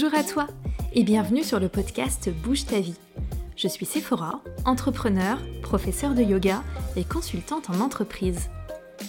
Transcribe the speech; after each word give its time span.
Bonjour 0.00 0.16
à 0.16 0.22
toi 0.22 0.46
et 0.92 1.02
bienvenue 1.02 1.42
sur 1.42 1.58
le 1.58 1.68
podcast 1.68 2.30
Bouge 2.30 2.66
ta 2.66 2.78
vie. 2.78 2.94
Je 3.56 3.66
suis 3.66 3.84
Sephora, 3.84 4.42
entrepreneur, 4.64 5.40
professeur 5.60 6.14
de 6.14 6.22
yoga 6.22 6.62
et 6.94 7.02
consultante 7.02 7.68
en 7.68 7.80
entreprise. 7.80 8.48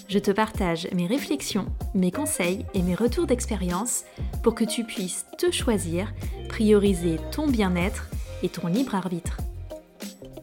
Je 0.08 0.18
te 0.18 0.32
partage 0.32 0.88
mes 0.92 1.06
réflexions, 1.06 1.68
mes 1.94 2.10
conseils 2.12 2.66
et 2.74 2.82
mes 2.82 2.96
retours 2.96 3.28
d'expérience 3.28 4.04
pour 4.42 4.56
que 4.56 4.64
tu 4.64 4.84
puisses 4.84 5.28
te 5.38 5.52
choisir, 5.52 6.12
prioriser 6.48 7.20
ton 7.32 7.46
bien-être 7.46 8.10
et 8.42 8.50
ton 8.50 8.66
libre 8.66 8.96
arbitre. 8.96 9.38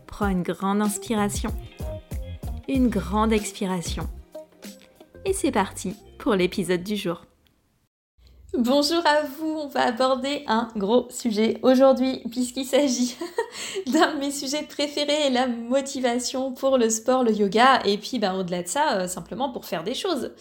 Prends 0.07 0.29
une 0.29 0.45
grande 0.45 0.81
inspiration, 0.81 1.53
une 2.69 2.87
grande 2.87 3.33
expiration. 3.33 4.09
Et 5.25 5.33
c'est 5.33 5.51
parti 5.51 5.97
pour 6.21 6.37
l'épisode 6.37 6.85
du 6.85 6.95
jour. 6.95 7.27
Bonjour 8.59 9.05
à 9.05 9.21
vous, 9.21 9.59
on 9.65 9.67
va 9.67 9.89
aborder 9.89 10.43
un 10.47 10.69
gros 10.77 11.09
sujet 11.11 11.59
aujourd'hui 11.63 12.23
puisqu'il 12.31 12.65
s'agit 12.65 13.15
d'un 13.87 14.15
de 14.15 14.19
mes 14.19 14.31
sujets 14.31 14.63
préférés, 14.63 15.29
la 15.29 15.47
motivation 15.47 16.53
pour 16.53 16.79
le 16.79 16.89
sport, 16.89 17.23
le 17.23 17.33
yoga 17.33 17.81
et 17.85 17.99
puis 17.99 18.19
ben, 18.19 18.35
au-delà 18.35 18.63
de 18.63 18.69
ça, 18.69 18.95
euh, 18.95 19.09
simplement 19.09 19.51
pour 19.51 19.67
faire 19.67 19.85
des 19.85 19.93
choses, 19.93 20.33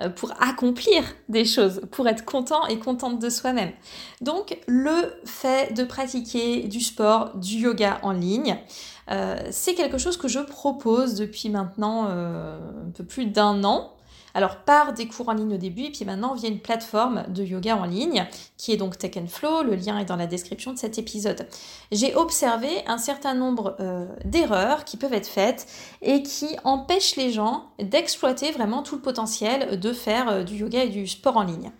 euh, 0.00 0.08
pour 0.08 0.32
accomplir 0.40 1.02
des 1.28 1.44
choses, 1.44 1.80
pour 1.90 2.06
être 2.06 2.24
content 2.24 2.64
et 2.68 2.78
contente 2.78 3.18
de 3.18 3.28
soi-même. 3.28 3.72
Donc 4.20 4.56
le 4.68 5.12
fait 5.24 5.74
de 5.74 5.82
pratiquer 5.82 6.68
du 6.68 6.80
sport, 6.80 7.36
du 7.36 7.56
yoga 7.56 7.98
en 8.02 8.12
ligne, 8.12 8.56
euh, 9.10 9.36
c'est 9.50 9.74
quelque 9.74 9.98
chose 9.98 10.16
que 10.16 10.28
je 10.28 10.38
propose 10.38 11.16
depuis 11.16 11.48
maintenant 11.48 12.04
un 12.04 12.90
peu 12.94 13.02
plus 13.02 13.26
d'un 13.26 13.64
an. 13.64 13.90
Alors 14.34 14.56
par 14.56 14.92
des 14.92 15.06
cours 15.06 15.28
en 15.28 15.32
ligne 15.32 15.54
au 15.54 15.58
début, 15.58 15.84
et 15.84 15.90
puis 15.90 16.04
maintenant 16.04 16.34
via 16.34 16.48
une 16.48 16.58
plateforme 16.58 17.24
de 17.28 17.44
yoga 17.44 17.76
en 17.76 17.84
ligne, 17.84 18.26
qui 18.56 18.72
est 18.72 18.76
donc 18.76 18.98
Tech 18.98 19.14
Flow, 19.28 19.62
le 19.62 19.76
lien 19.76 19.98
est 19.98 20.04
dans 20.04 20.16
la 20.16 20.26
description 20.26 20.72
de 20.72 20.78
cet 20.78 20.98
épisode. 20.98 21.46
J'ai 21.92 22.14
observé 22.16 22.68
un 22.86 22.98
certain 22.98 23.34
nombre 23.34 23.76
euh, 23.78 24.06
d'erreurs 24.24 24.84
qui 24.84 24.96
peuvent 24.96 25.14
être 25.14 25.28
faites 25.28 25.66
et 26.02 26.22
qui 26.22 26.56
empêchent 26.64 27.16
les 27.16 27.30
gens 27.30 27.70
d'exploiter 27.78 28.50
vraiment 28.50 28.82
tout 28.82 28.96
le 28.96 29.02
potentiel 29.02 29.78
de 29.78 29.92
faire 29.92 30.28
euh, 30.28 30.42
du 30.42 30.56
yoga 30.56 30.84
et 30.84 30.88
du 30.88 31.06
sport 31.06 31.36
en 31.36 31.44
ligne. 31.44 31.70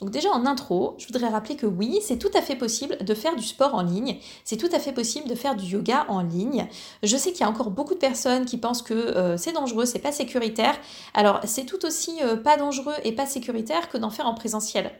Donc 0.00 0.10
déjà 0.10 0.30
en 0.30 0.46
intro, 0.46 0.94
je 0.98 1.06
voudrais 1.08 1.28
rappeler 1.28 1.56
que 1.56 1.66
oui, 1.66 1.98
c'est 2.02 2.18
tout 2.18 2.30
à 2.34 2.40
fait 2.40 2.54
possible 2.54 2.98
de 3.00 3.14
faire 3.14 3.34
du 3.34 3.42
sport 3.42 3.74
en 3.74 3.82
ligne, 3.82 4.18
c'est 4.44 4.56
tout 4.56 4.68
à 4.72 4.78
fait 4.78 4.92
possible 4.92 5.28
de 5.28 5.34
faire 5.34 5.56
du 5.56 5.64
yoga 5.64 6.06
en 6.08 6.22
ligne. 6.22 6.68
Je 7.02 7.16
sais 7.16 7.32
qu'il 7.32 7.40
y 7.40 7.44
a 7.44 7.48
encore 7.48 7.72
beaucoup 7.72 7.94
de 7.94 7.98
personnes 7.98 8.44
qui 8.44 8.58
pensent 8.58 8.82
que 8.82 8.94
euh, 8.94 9.36
c'est 9.36 9.52
dangereux, 9.52 9.86
c'est 9.86 9.98
pas 9.98 10.12
sécuritaire. 10.12 10.78
Alors 11.14 11.40
c'est 11.44 11.64
tout 11.64 11.84
aussi 11.84 12.12
euh, 12.22 12.36
pas 12.36 12.56
dangereux 12.56 12.94
et 13.02 13.10
pas 13.10 13.26
sécuritaire 13.26 13.88
que 13.88 13.98
d'en 13.98 14.10
faire 14.10 14.26
en 14.26 14.34
présentiel. 14.34 14.92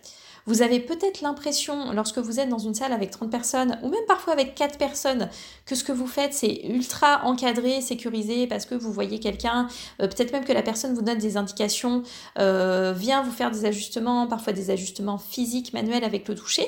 Vous 0.46 0.62
avez 0.62 0.80
peut-être 0.80 1.20
l'impression, 1.20 1.92
lorsque 1.92 2.18
vous 2.18 2.40
êtes 2.40 2.48
dans 2.48 2.58
une 2.58 2.74
salle 2.74 2.92
avec 2.92 3.10
30 3.10 3.30
personnes, 3.30 3.78
ou 3.82 3.88
même 3.88 4.04
parfois 4.06 4.32
avec 4.32 4.54
4 4.54 4.78
personnes, 4.78 5.28
que 5.66 5.74
ce 5.74 5.84
que 5.84 5.92
vous 5.92 6.06
faites, 6.06 6.34
c'est 6.34 6.62
ultra 6.64 7.24
encadré, 7.24 7.80
sécurisé, 7.80 8.46
parce 8.46 8.66
que 8.66 8.74
vous 8.74 8.92
voyez 8.92 9.18
quelqu'un, 9.18 9.68
euh, 10.00 10.08
peut-être 10.08 10.32
même 10.32 10.44
que 10.44 10.52
la 10.52 10.62
personne 10.62 10.94
vous 10.94 11.02
donne 11.02 11.18
des 11.18 11.36
indications, 11.36 12.02
euh, 12.38 12.92
vient 12.96 13.22
vous 13.22 13.32
faire 13.32 13.50
des 13.50 13.64
ajustements, 13.64 14.26
parfois 14.26 14.52
des 14.52 14.70
ajustements 14.70 15.18
physiques, 15.18 15.72
manuels 15.72 16.04
avec 16.04 16.26
le 16.28 16.34
toucher. 16.34 16.66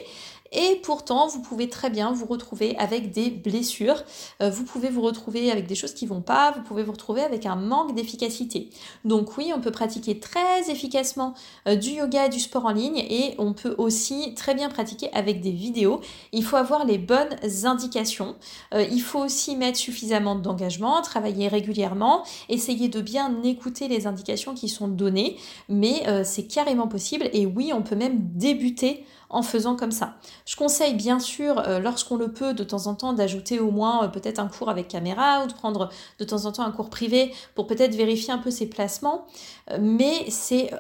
Et 0.53 0.81
pourtant, 0.83 1.29
vous 1.29 1.43
pouvez 1.43 1.69
très 1.69 1.91
bien 1.91 2.13
vous 2.13 2.27
retrouver 2.27 2.77
avec 2.77 3.13
des 3.13 3.31
blessures, 3.31 4.03
euh, 4.43 4.51
vous 4.51 4.65
pouvez 4.65 4.89
vous 4.89 5.01
retrouver 5.01 5.51
avec 5.51 5.67
des 5.67 5.77
choses 5.77 5.95
qui 5.95 6.07
vont 6.07 6.23
pas, 6.23 6.51
vous 6.51 6.63
pouvez 6.63 6.83
vous 6.83 6.93
retrouver 6.93 7.23
avec 7.23 7.47
un 7.47 7.55
manque 7.55 7.95
d'efficacité. 7.95 8.69
Donc 9.05 9.37
oui, 9.37 9.53
on 9.55 9.61
peut 9.61 9.71
pratiquer 9.71 10.19
très 10.19 10.69
efficacement 10.69 11.35
euh, 11.69 11.77
du 11.77 11.91
yoga 11.91 12.27
et 12.27 12.29
du 12.29 12.41
sport 12.41 12.67
en 12.67 12.73
ligne 12.73 12.99
et 12.99 13.37
on 13.39 13.53
peut 13.53 13.77
aussi 13.79 14.35
très 14.35 14.55
bien 14.55 14.69
pratiquer 14.69 15.09
avec 15.13 15.41
des 15.41 15.53
vidéos. 15.53 16.01
Il 16.33 16.43
faut 16.43 16.57
avoir 16.57 16.85
les 16.85 16.99
bonnes 16.99 17.37
indications. 17.65 18.35
Euh, 18.75 18.85
il 18.91 19.03
faut 19.03 19.21
aussi 19.21 19.55
mettre 19.55 19.79
suffisamment 19.79 20.35
d'engagement, 20.35 21.01
travailler 21.03 21.47
régulièrement, 21.47 22.25
essayer 22.49 22.89
de 22.89 23.01
bien 23.01 23.41
écouter 23.45 23.87
les 23.87 24.09
indications 24.09 24.55
qui 24.55 24.69
sont 24.69 24.89
données, 24.89 25.37
mais 25.69 26.03
c'est 26.25 26.47
carrément 26.47 26.89
possible 26.89 27.29
et 27.33 27.47
oui, 27.47 27.73
on 27.73 27.83
peut 27.83 27.97
même 27.97 28.19
débuter 28.35 29.05
en 29.31 29.43
faisant 29.43 29.77
comme 29.77 29.93
ça. 29.93 30.15
Je 30.45 30.57
conseille 30.57 30.95
bien 30.95 31.21
sûr, 31.21 31.59
euh, 31.61 31.79
lorsqu'on 31.79 32.17
le 32.17 32.33
peut, 32.33 32.53
de 32.53 32.65
temps 32.65 32.87
en 32.87 32.95
temps, 32.95 33.13
d'ajouter 33.13 33.61
au 33.61 33.71
moins 33.71 34.05
euh, 34.05 34.09
peut-être 34.09 34.41
un 34.41 34.49
cours 34.49 34.69
avec 34.69 34.89
caméra 34.89 35.45
ou 35.45 35.47
de 35.47 35.53
prendre 35.53 35.89
de 36.19 36.25
temps 36.25 36.45
en 36.45 36.53
temps 36.53 36.65
un 36.65 36.73
cours 36.73 36.91
privé 36.91 37.33
pour 37.55 37.67
peut-être 37.67 37.95
vérifier 37.95 38.33
un 38.33 38.39
peu 38.39 38.51
ses 38.51 38.69
placements. 38.69 39.27
Euh, 39.71 39.79
mais 39.81 40.29
c'est 40.29 40.71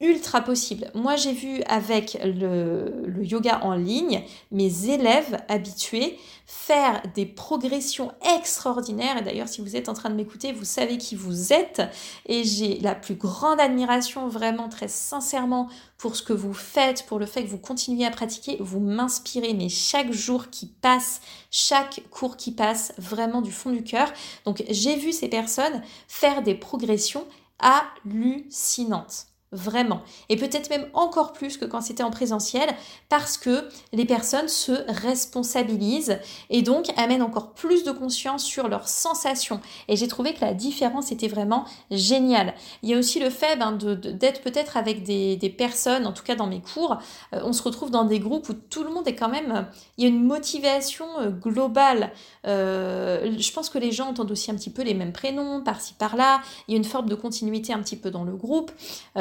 ultra 0.00 0.40
possible. 0.40 0.90
Moi, 0.94 1.16
j'ai 1.16 1.32
vu 1.32 1.62
avec 1.66 2.18
le, 2.24 3.04
yoga 3.20 3.60
en 3.62 3.74
ligne 3.74 4.24
mes 4.50 4.88
élèves 4.88 5.42
habitués 5.48 6.18
faire 6.46 7.02
des 7.14 7.26
progressions 7.26 8.10
extraordinaires. 8.36 9.18
Et 9.18 9.22
d'ailleurs, 9.22 9.48
si 9.48 9.60
vous 9.60 9.76
êtes 9.76 9.88
en 9.88 9.94
train 9.94 10.08
de 10.08 10.14
m'écouter, 10.14 10.52
vous 10.52 10.64
savez 10.64 10.96
qui 10.96 11.14
vous 11.14 11.52
êtes. 11.52 11.82
Et 12.26 12.44
j'ai 12.44 12.78
la 12.80 12.94
plus 12.94 13.14
grande 13.14 13.60
admiration, 13.60 14.26
vraiment 14.26 14.68
très 14.68 14.88
sincèrement, 14.88 15.68
pour 15.98 16.16
ce 16.16 16.22
que 16.22 16.32
vous 16.32 16.54
faites, 16.54 17.04
pour 17.06 17.18
le 17.18 17.26
fait 17.26 17.44
que 17.44 17.48
vous 17.48 17.58
continuez 17.58 18.06
à 18.06 18.10
pratiquer. 18.10 18.56
Vous 18.58 18.80
m'inspirez, 18.80 19.52
mais 19.52 19.68
chaque 19.68 20.12
jour 20.12 20.48
qui 20.50 20.66
passe, 20.66 21.20
chaque 21.50 22.02
cours 22.10 22.38
qui 22.38 22.52
passe, 22.52 22.92
vraiment 22.96 23.42
du 23.42 23.52
fond 23.52 23.70
du 23.70 23.84
cœur. 23.84 24.10
Donc, 24.46 24.64
j'ai 24.70 24.96
vu 24.96 25.12
ces 25.12 25.28
personnes 25.28 25.82
faire 26.08 26.42
des 26.42 26.54
progressions 26.54 27.26
hallucinantes. 27.58 29.29
Vraiment. 29.52 30.02
Et 30.28 30.36
peut-être 30.36 30.70
même 30.70 30.86
encore 30.94 31.32
plus 31.32 31.56
que 31.56 31.64
quand 31.64 31.80
c'était 31.80 32.04
en 32.04 32.12
présentiel, 32.12 32.70
parce 33.08 33.36
que 33.36 33.68
les 33.92 34.04
personnes 34.04 34.46
se 34.46 34.70
responsabilisent 35.02 36.20
et 36.50 36.62
donc 36.62 36.86
amènent 36.96 37.22
encore 37.22 37.50
plus 37.50 37.82
de 37.82 37.90
conscience 37.90 38.44
sur 38.44 38.68
leurs 38.68 38.86
sensations. 38.86 39.60
Et 39.88 39.96
j'ai 39.96 40.06
trouvé 40.06 40.34
que 40.34 40.40
la 40.42 40.54
différence 40.54 41.10
était 41.10 41.26
vraiment 41.26 41.64
géniale. 41.90 42.54
Il 42.84 42.90
y 42.90 42.94
a 42.94 42.98
aussi 42.98 43.18
le 43.18 43.28
fait 43.28 43.56
ben, 43.56 43.72
d'être 43.72 44.40
peut-être 44.42 44.76
avec 44.76 45.02
des, 45.02 45.54
personnes, 45.58 46.06
en 46.06 46.12
tout 46.12 46.22
cas 46.22 46.36
dans 46.36 46.46
mes 46.46 46.60
cours, 46.60 46.98
euh, 47.34 47.40
on 47.42 47.52
se 47.52 47.64
retrouve 47.64 47.90
dans 47.90 48.04
des 48.04 48.20
groupes 48.20 48.48
où 48.48 48.54
tout 48.54 48.84
le 48.84 48.90
monde 48.90 49.08
est 49.08 49.16
quand 49.16 49.28
même... 49.28 49.66
Il 49.98 50.04
y 50.04 50.06
a 50.06 50.10
une 50.10 50.22
motivation 50.22 51.06
euh, 51.18 51.30
globale. 51.30 52.12
Euh, 52.46 53.34
je 53.36 53.52
pense 53.52 53.68
que 53.68 53.78
les 53.78 53.90
gens 53.90 54.10
entendent 54.10 54.30
aussi 54.30 54.52
un 54.52 54.54
petit 54.54 54.70
peu 54.70 54.82
les 54.82 54.94
mêmes 54.94 55.12
prénoms, 55.12 55.60
par-ci, 55.60 55.94
par-là. 55.94 56.40
Il 56.68 56.72
y 56.72 56.74
a 56.74 56.78
une 56.78 56.84
forme 56.84 57.08
de 57.08 57.16
continuité 57.16 57.72
un 57.72 57.80
petit 57.80 57.96
peu 57.96 58.12
dans 58.12 58.22
le 58.22 58.36
groupe 58.36 58.70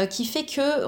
qui 0.10 0.19
qui 0.20 0.26
fait 0.26 0.44
que 0.44 0.86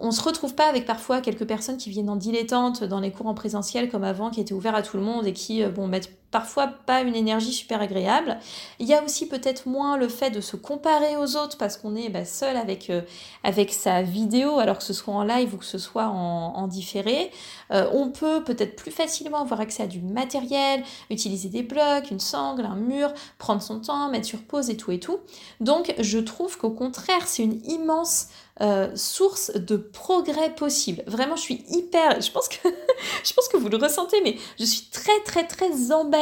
on, 0.00 0.12
se 0.12 0.22
retrouve 0.22 0.54
pas 0.54 0.68
avec 0.68 0.86
parfois 0.86 1.20
quelques 1.20 1.44
personnes 1.44 1.76
qui 1.76 1.90
viennent 1.90 2.08
en 2.08 2.14
dilettante 2.14 2.84
dans 2.84 3.00
les 3.00 3.10
cours 3.10 3.26
en 3.26 3.34
présentiel 3.34 3.90
comme 3.90 4.04
avant, 4.04 4.30
qui 4.30 4.40
étaient 4.40 4.54
ouverts 4.54 4.76
à 4.76 4.82
tout 4.82 4.96
le 4.96 5.02
monde 5.02 5.26
et 5.26 5.32
qui 5.32 5.64
euh, 5.64 5.70
bon, 5.70 5.88
mettent 5.88 6.16
parfois 6.30 6.66
pas 6.66 7.00
une 7.00 7.14
énergie 7.14 7.52
super 7.52 7.80
agréable. 7.80 8.38
Il 8.78 8.86
y 8.86 8.94
a 8.94 9.02
aussi 9.02 9.26
peut-être 9.28 9.66
moins 9.66 9.96
le 9.96 10.08
fait 10.08 10.30
de 10.30 10.40
se 10.40 10.56
comparer 10.56 11.16
aux 11.16 11.36
autres 11.36 11.56
parce 11.56 11.76
qu'on 11.76 11.96
est 11.96 12.10
bah, 12.10 12.24
seul 12.24 12.56
avec, 12.56 12.90
euh, 12.90 13.00
avec 13.44 13.72
sa 13.72 14.02
vidéo, 14.02 14.58
alors 14.58 14.78
que 14.78 14.84
ce 14.84 14.92
soit 14.92 15.14
en 15.14 15.24
live 15.24 15.54
ou 15.54 15.56
que 15.56 15.64
ce 15.64 15.78
soit 15.78 16.06
en, 16.08 16.68
différé. 16.68 17.30
Euh, 17.72 17.88
on 17.92 18.10
peut 18.10 18.44
peut-être 18.44 18.76
plus 18.76 18.90
facilement 18.90 19.40
avoir 19.40 19.60
accès 19.60 19.84
à 19.84 19.86
du 19.86 20.00
matériel, 20.00 20.82
utiliser 21.08 21.48
des 21.48 21.62
blocs, 21.62 22.10
une 22.10 22.20
sangle, 22.20 22.66
un 22.66 22.76
mur, 22.76 23.12
prendre 23.38 23.62
son 23.62 23.80
temps, 23.80 24.10
mettre 24.10 24.26
sur 24.26 24.42
pause 24.42 24.68
et 24.68 24.76
tout 24.76 24.90
et 24.90 25.00
tout. 25.00 25.18
Donc 25.60 25.94
je 25.98 26.18
trouve 26.18 26.58
qu'au 26.58 26.70
contraire, 26.70 27.26
c'est 27.26 27.42
une 27.42 27.64
immense 27.64 28.28
euh, 28.60 28.90
source 28.96 29.52
de 29.54 29.76
progrès 29.76 30.52
possible. 30.52 31.04
Vraiment, 31.06 31.36
je 31.36 31.42
suis 31.42 31.64
hyper, 31.70 32.20
je 32.20 32.30
pense 32.32 32.48
que, 32.48 32.68
je 33.24 33.32
pense 33.32 33.46
que 33.46 33.56
vous 33.56 33.68
le 33.68 33.76
ressentez, 33.76 34.20
mais 34.24 34.36
je 34.58 34.64
suis 34.64 34.86
très 34.90 35.20
très 35.24 35.46
très 35.46 35.92
emballée 35.92 36.17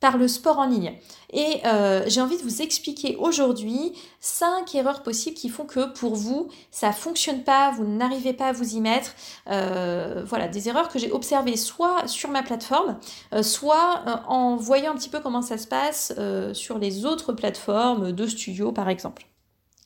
par 0.00 0.18
le 0.18 0.28
sport 0.28 0.58
en 0.58 0.66
ligne. 0.66 0.94
Et 1.32 1.60
euh, 1.66 2.04
j'ai 2.06 2.20
envie 2.20 2.36
de 2.36 2.42
vous 2.42 2.62
expliquer 2.62 3.16
aujourd'hui 3.16 3.92
cinq 4.20 4.74
erreurs 4.74 5.02
possibles 5.02 5.36
qui 5.36 5.48
font 5.48 5.64
que 5.64 5.92
pour 5.92 6.14
vous, 6.14 6.48
ça 6.70 6.92
fonctionne 6.92 7.42
pas, 7.42 7.72
vous 7.72 7.84
n'arrivez 7.84 8.32
pas 8.32 8.46
à 8.46 8.52
vous 8.52 8.76
y 8.76 8.80
mettre. 8.80 9.14
Euh, 9.50 10.22
voilà, 10.26 10.48
des 10.48 10.68
erreurs 10.68 10.88
que 10.88 10.98
j'ai 10.98 11.10
observées 11.10 11.56
soit 11.56 12.06
sur 12.06 12.30
ma 12.30 12.42
plateforme, 12.42 12.98
soit 13.42 14.04
en 14.28 14.56
voyant 14.56 14.92
un 14.92 14.96
petit 14.96 15.08
peu 15.08 15.20
comment 15.20 15.42
ça 15.42 15.58
se 15.58 15.66
passe 15.66 16.14
sur 16.52 16.78
les 16.78 17.04
autres 17.04 17.32
plateformes 17.32 18.12
de 18.12 18.26
studio 18.26 18.72
par 18.72 18.88
exemple. 18.88 19.26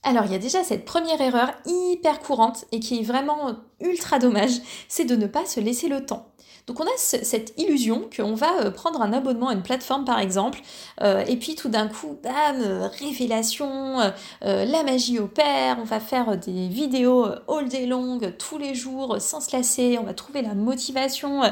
Alors 0.03 0.25
il 0.25 0.33
y 0.33 0.35
a 0.35 0.39
déjà 0.39 0.65
cette 0.65 0.85
première 0.85 1.21
erreur 1.21 1.53
hyper 1.67 2.21
courante 2.21 2.65
et 2.73 2.81
qui 2.81 3.01
est 3.01 3.03
vraiment 3.03 3.57
ultra 3.81 4.19
dommage, 4.19 4.61
c'est 4.89 5.05
de 5.05 5.15
ne 5.15 5.27
pas 5.27 5.45
se 5.45 5.61
laisser 5.61 5.89
le 5.89 6.07
temps. 6.07 6.30
Donc 6.67 6.81
on 6.81 6.85
a 6.85 6.97
cette 6.97 7.55
illusion 7.59 8.09
qu'on 8.15 8.35
va 8.35 8.61
euh, 8.61 8.71
prendre 8.71 9.03
un 9.03 9.13
abonnement 9.13 9.49
à 9.49 9.55
une 9.55 9.63
plateforme 9.63 10.05
par 10.05 10.19
exemple, 10.19 10.61
euh, 11.01 11.25
et 11.27 11.37
puis 11.37 11.55
tout 11.55 11.69
d'un 11.69 11.89
coup, 11.89 12.19
bam, 12.23 12.91
révélation, 12.99 14.01
euh, 14.01 14.65
la 14.65 14.83
magie 14.83 15.19
opère, 15.19 15.79
on 15.81 15.85
va 15.85 16.01
faire 16.01 16.37
des 16.37 16.69
vidéos 16.69 17.27
all 17.49 17.69
day 17.69 17.87
long, 17.87 18.21
tous 18.39 18.59
les 18.59 18.75
jours, 18.75 19.21
sans 19.21 19.41
se 19.41 19.57
lasser, 19.57 19.99
on 20.01 20.05
va 20.05 20.15
trouver 20.15 20.43
la 20.43 20.55
motivation. 20.55 21.43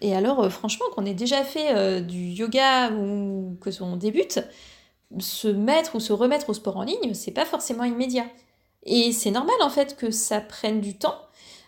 et 0.00 0.14
alors 0.14 0.50
franchement, 0.50 0.86
qu'on 0.94 1.04
ait 1.04 1.14
déjà 1.14 1.44
fait 1.44 2.00
du 2.02 2.28
yoga 2.28 2.90
ou 2.90 3.56
que 3.60 3.70
on 3.82 3.96
débute, 3.96 4.40
se 5.18 5.48
mettre 5.48 5.94
ou 5.96 6.00
se 6.00 6.12
remettre 6.12 6.50
au 6.50 6.54
sport 6.54 6.76
en 6.76 6.82
ligne, 6.84 7.14
c'est 7.14 7.32
pas 7.32 7.44
forcément 7.44 7.84
immédiat. 7.84 8.26
Et 8.84 9.12
c'est 9.12 9.30
normal 9.30 9.54
en 9.60 9.70
fait 9.70 9.96
que 9.96 10.10
ça 10.10 10.40
prenne 10.40 10.80
du 10.80 10.96
temps. 10.96 11.16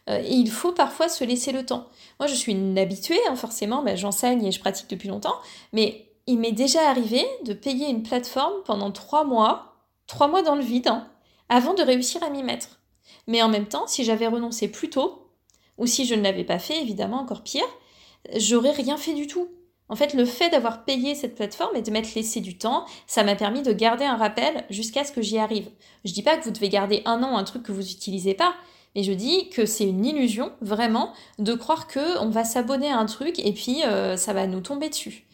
Et 0.09 0.35
il 0.35 0.51
faut 0.51 0.73
parfois 0.73 1.09
se 1.09 1.25
laisser 1.25 1.53
le 1.53 1.65
temps. 1.65 1.89
Moi, 2.21 2.27
je 2.27 2.35
suis 2.35 2.53
une 2.53 2.79
habituée, 2.79 3.19
hein, 3.29 3.37
forcément, 3.37 3.83
bah, 3.83 3.97
j'enseigne 3.97 4.45
et 4.45 4.53
je 4.53 4.61
pratique 4.61 4.91
depuis 4.91 5.09
longtemps, 5.09 5.37
mais 5.73 6.11
il 6.27 6.39
m'est 6.39 6.53
déjà 6.53 6.89
arrivé 6.89 7.25
de 7.45 7.53
payer 7.53 7.89
une 7.89 8.03
plateforme 8.03 8.63
pendant 8.65 8.91
trois 8.91 9.25
mois, 9.25 9.77
trois 10.07 10.29
mois 10.29 10.43
dans 10.43 10.57
le 10.57 10.63
vide, 10.63 10.89
hein, 10.89 11.09
avant 11.49 11.75
de 11.75 11.83
réussir 11.83 12.23
à 12.23 12.31
m'y 12.31 12.43
mettre. 12.43 12.81
Mais 13.27 13.43
en 13.43 13.49
même 13.49 13.67
temps, 13.67 13.87
si 13.87 14.05
j'avais 14.05 14.27
renoncé 14.27 14.69
plus 14.69 14.91
tôt, 14.91 15.29
ou 15.79 15.87
si 15.87 16.05
je 16.05 16.15
ne 16.15 16.23
l'avais 16.23 16.45
pas 16.45 16.59
fait, 16.59 16.81
évidemment, 16.81 17.21
encore 17.21 17.43
pire, 17.43 17.67
j'aurais 18.37 18.71
rien 18.71 18.97
fait 18.97 19.15
du 19.15 19.27
tout. 19.27 19.49
En 19.89 19.97
fait, 19.97 20.15
le 20.15 20.25
fait 20.25 20.49
d'avoir 20.49 20.85
payé 20.85 21.15
cette 21.15 21.35
plateforme 21.35 21.77
et 21.77 21.83
de 21.83 21.91
m'être 21.91 22.15
laissé 22.15 22.41
du 22.41 22.57
temps, 22.57 22.87
ça 23.07 23.23
m'a 23.23 23.37
permis 23.37 23.63
de 23.63 23.73
garder 23.73 24.05
un 24.05 24.17
rappel 24.17 24.65
jusqu'à 24.71 25.05
ce 25.05 25.13
que 25.13 25.21
j'y 25.21 25.39
arrive. 25.39 25.69
Je 26.05 26.13
dis 26.13 26.23
pas 26.23 26.39
que 26.39 26.45
vous 26.45 26.51
devez 26.51 26.71
garder 26.71 27.03
un 27.05 27.23
an 27.23 27.37
un 27.37 27.45
truc 27.45 27.63
que 27.65 27.73
vous 27.73 27.83
n'utilisez 27.83 28.35
pas, 28.35 28.55
mais 28.95 29.03
je 29.03 29.13
dis 29.13 29.49
que 29.51 29.67
c'est 29.67 29.85
une 29.85 30.05
illusion, 30.05 30.53
vraiment, 30.61 31.13
de 31.39 31.55
croire 31.55 31.87
que 31.87 32.19
on 32.19 32.29
va 32.29 32.45
s'abonner 32.45 32.91
à 32.91 32.99
un 32.99 33.07
truc 33.07 33.39
et 33.39 33.53
puis 33.53 33.83
euh, 33.85 34.17
ça 34.17 34.33
va 34.33 34.47
nous 34.47 34.61
tomber 34.61 34.89
dessus. 34.89 35.27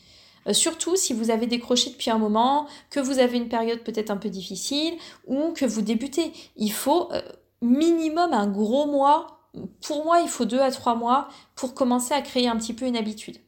Euh, 0.46 0.52
surtout 0.52 0.96
si 0.96 1.12
vous 1.12 1.30
avez 1.30 1.46
décroché 1.46 1.90
depuis 1.90 2.10
un 2.10 2.18
moment, 2.18 2.66
que 2.90 3.00
vous 3.00 3.18
avez 3.18 3.36
une 3.36 3.48
période 3.48 3.80
peut-être 3.80 4.10
un 4.10 4.16
peu 4.16 4.28
difficile 4.28 4.94
ou 5.26 5.52
que 5.52 5.64
vous 5.64 5.82
débutez. 5.82 6.32
Il 6.56 6.72
faut 6.72 7.12
euh, 7.12 7.20
minimum 7.60 8.32
un 8.32 8.46
gros 8.46 8.86
mois. 8.86 9.38
Pour 9.82 10.04
moi, 10.04 10.20
il 10.20 10.28
faut 10.28 10.44
deux 10.44 10.60
à 10.60 10.70
trois 10.70 10.94
mois 10.94 11.28
pour 11.54 11.74
commencer 11.74 12.14
à 12.14 12.22
créer 12.22 12.48
un 12.48 12.56
petit 12.56 12.72
peu 12.72 12.86
une 12.86 12.96
habitude. 12.96 13.38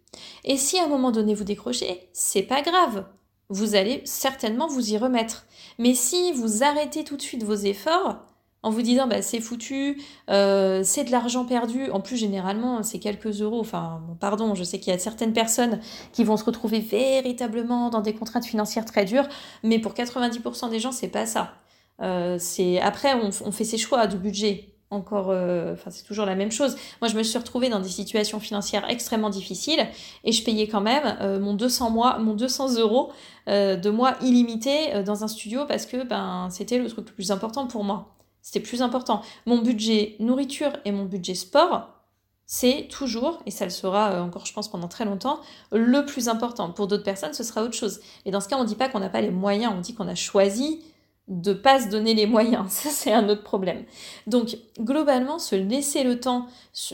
Et 0.44 0.56
si 0.56 0.79
à 0.79 0.85
un 0.85 0.88
moment 0.88 1.11
donné 1.11 1.35
vous 1.35 1.44
décrochez, 1.44 2.08
c'est 2.12 2.43
pas 2.43 2.61
grave. 2.61 3.06
Vous 3.49 3.75
allez 3.75 4.03
certainement 4.05 4.67
vous 4.67 4.93
y 4.93 4.99
remettre. 4.99 5.47
Mais 5.79 5.94
si 5.94 6.32
vous 6.32 6.62
arrêtez 6.62 7.05
tout 7.05 7.17
de 7.17 7.23
suite 7.23 7.44
vos 7.44 7.55
efforts, 7.55 8.19
en 8.62 8.70
vous 8.70 8.82
disant 8.82 9.06
bah, 9.06 9.23
c'est 9.23 9.41
foutu, 9.41 10.00
euh, 10.31 10.82
c'est 10.85 11.05
de 11.05 11.11
l'argent 11.11 11.44
perdu. 11.44 11.91
En 11.91 12.00
plus, 12.00 12.17
généralement, 12.17 12.82
c'est 12.82 12.99
quelques 12.99 13.41
euros. 13.41 13.61
Enfin, 13.61 14.00
pardon, 14.20 14.55
je 14.55 14.64
sais 14.64 14.79
qu'il 14.79 14.93
y 14.93 14.97
a 14.97 14.99
certaines 14.99 15.32
personnes 15.32 15.81
qui 16.12 16.25
vont 16.25 16.37
se 16.37 16.44
retrouver 16.44 16.81
véritablement 16.81 17.91
dans 17.91 18.00
des 18.00 18.14
contraintes 18.14 18.47
financières 18.47 18.85
très 18.85 19.05
dures, 19.05 19.29
mais 19.62 19.79
pour 19.79 19.94
90% 19.94 20.70
des 20.70 20.79
gens, 20.79 20.93
c'est 20.93 21.09
pas 21.09 21.26
ça. 21.26 21.55
Euh, 22.00 22.38
après, 22.82 23.14
on, 23.14 23.53
fait 23.53 23.64
ses 23.64 23.79
choix 23.79 24.06
de 24.06 24.17
budget. 24.17 24.69
Encore, 24.91 25.31
euh, 25.31 25.73
enfin, 25.73 25.91
c'est 25.91 26.05
toujours 26.05 26.26
la 26.26 26.35
même 26.35 26.53
chose. 26.53 26.76
Moi, 27.00 27.08
je 27.08 27.17
me 27.17 27.23
suis 27.23 27.38
retrouvée 27.38 27.70
dans 27.70 27.81
des 27.81 27.88
situations 27.88 28.41
financières 28.41 28.88
extrêmement 28.91 29.31
difficiles 29.31 29.87
et 30.25 30.32
je 30.32 30.44
payais 30.44 30.69
quand 30.69 30.82
même 30.82 31.41
mon 31.41 31.55
200 31.55 31.91
mois, 31.91 32.19
mon 32.19 32.35
200 32.35 32.76
euros 32.79 33.11
de 33.47 33.91
mois 33.91 34.17
illimité 34.20 35.03
dans 35.03 35.25
un 35.25 35.29
studio 35.29 35.65
parce 35.67 35.87
que 35.87 36.05
ben 36.05 36.49
c'était 36.50 36.79
le 36.79 36.88
truc 36.88 37.08
le 37.08 37.15
plus 37.15 37.31
important 37.31 37.67
pour 37.67 37.85
moi. 37.85 38.12
C'était 38.43 38.61
plus 38.61 38.83
important. 38.83 39.23
Mon 39.47 39.62
budget 39.62 40.17
nourriture 40.19 40.73
et 40.85 40.93
mon 40.93 41.05
budget 41.05 41.35
sport, 41.35 41.89
c'est 42.44 42.89
toujours, 42.91 43.41
et 43.47 43.50
ça 43.50 43.65
le 43.65 43.71
sera 43.71 44.11
euh, 44.11 44.21
encore 44.21 44.44
je 44.44 44.53
pense 44.53 44.71
pendant 44.71 44.89
très 44.89 45.05
longtemps, 45.05 45.41
le 45.71 46.05
plus 46.05 46.29
important. 46.29 46.71
Pour 46.71 46.87
d'autres 46.87 47.05
personnes, 47.05 47.33
ce 47.33 47.44
sera 47.44 47.62
autre 47.62 47.75
chose. 47.75 48.00
Et 48.27 48.31
dans 48.31 48.41
ce 48.41 48.49
cas, 48.49 48.56
on 48.56 48.62
ne 48.62 48.69
dit 48.69 48.75
pas 48.75 48.89
qu'on 48.89 49.00
n'a 49.00 49.09
pas 49.09 49.21
les 49.21 49.31
moyens, 49.31 49.73
on 49.75 49.81
dit 49.81 49.94
qu'on 49.94 50.09
a 50.09 50.15
choisi 50.15 50.83
de 51.28 51.52
pas 51.52 51.80
se 51.80 51.88
donner 51.88 52.14
les 52.14 52.26
moyens. 52.26 52.66
Ça, 52.70 52.90
c'est 52.90 53.12
un 53.12 53.28
autre 53.28 53.42
problème. 53.42 53.84
Donc, 54.26 54.56
globalement, 54.78 55.38
se 55.38 55.54
laisser 55.54 56.04
le 56.04 56.20
temps 56.20 56.46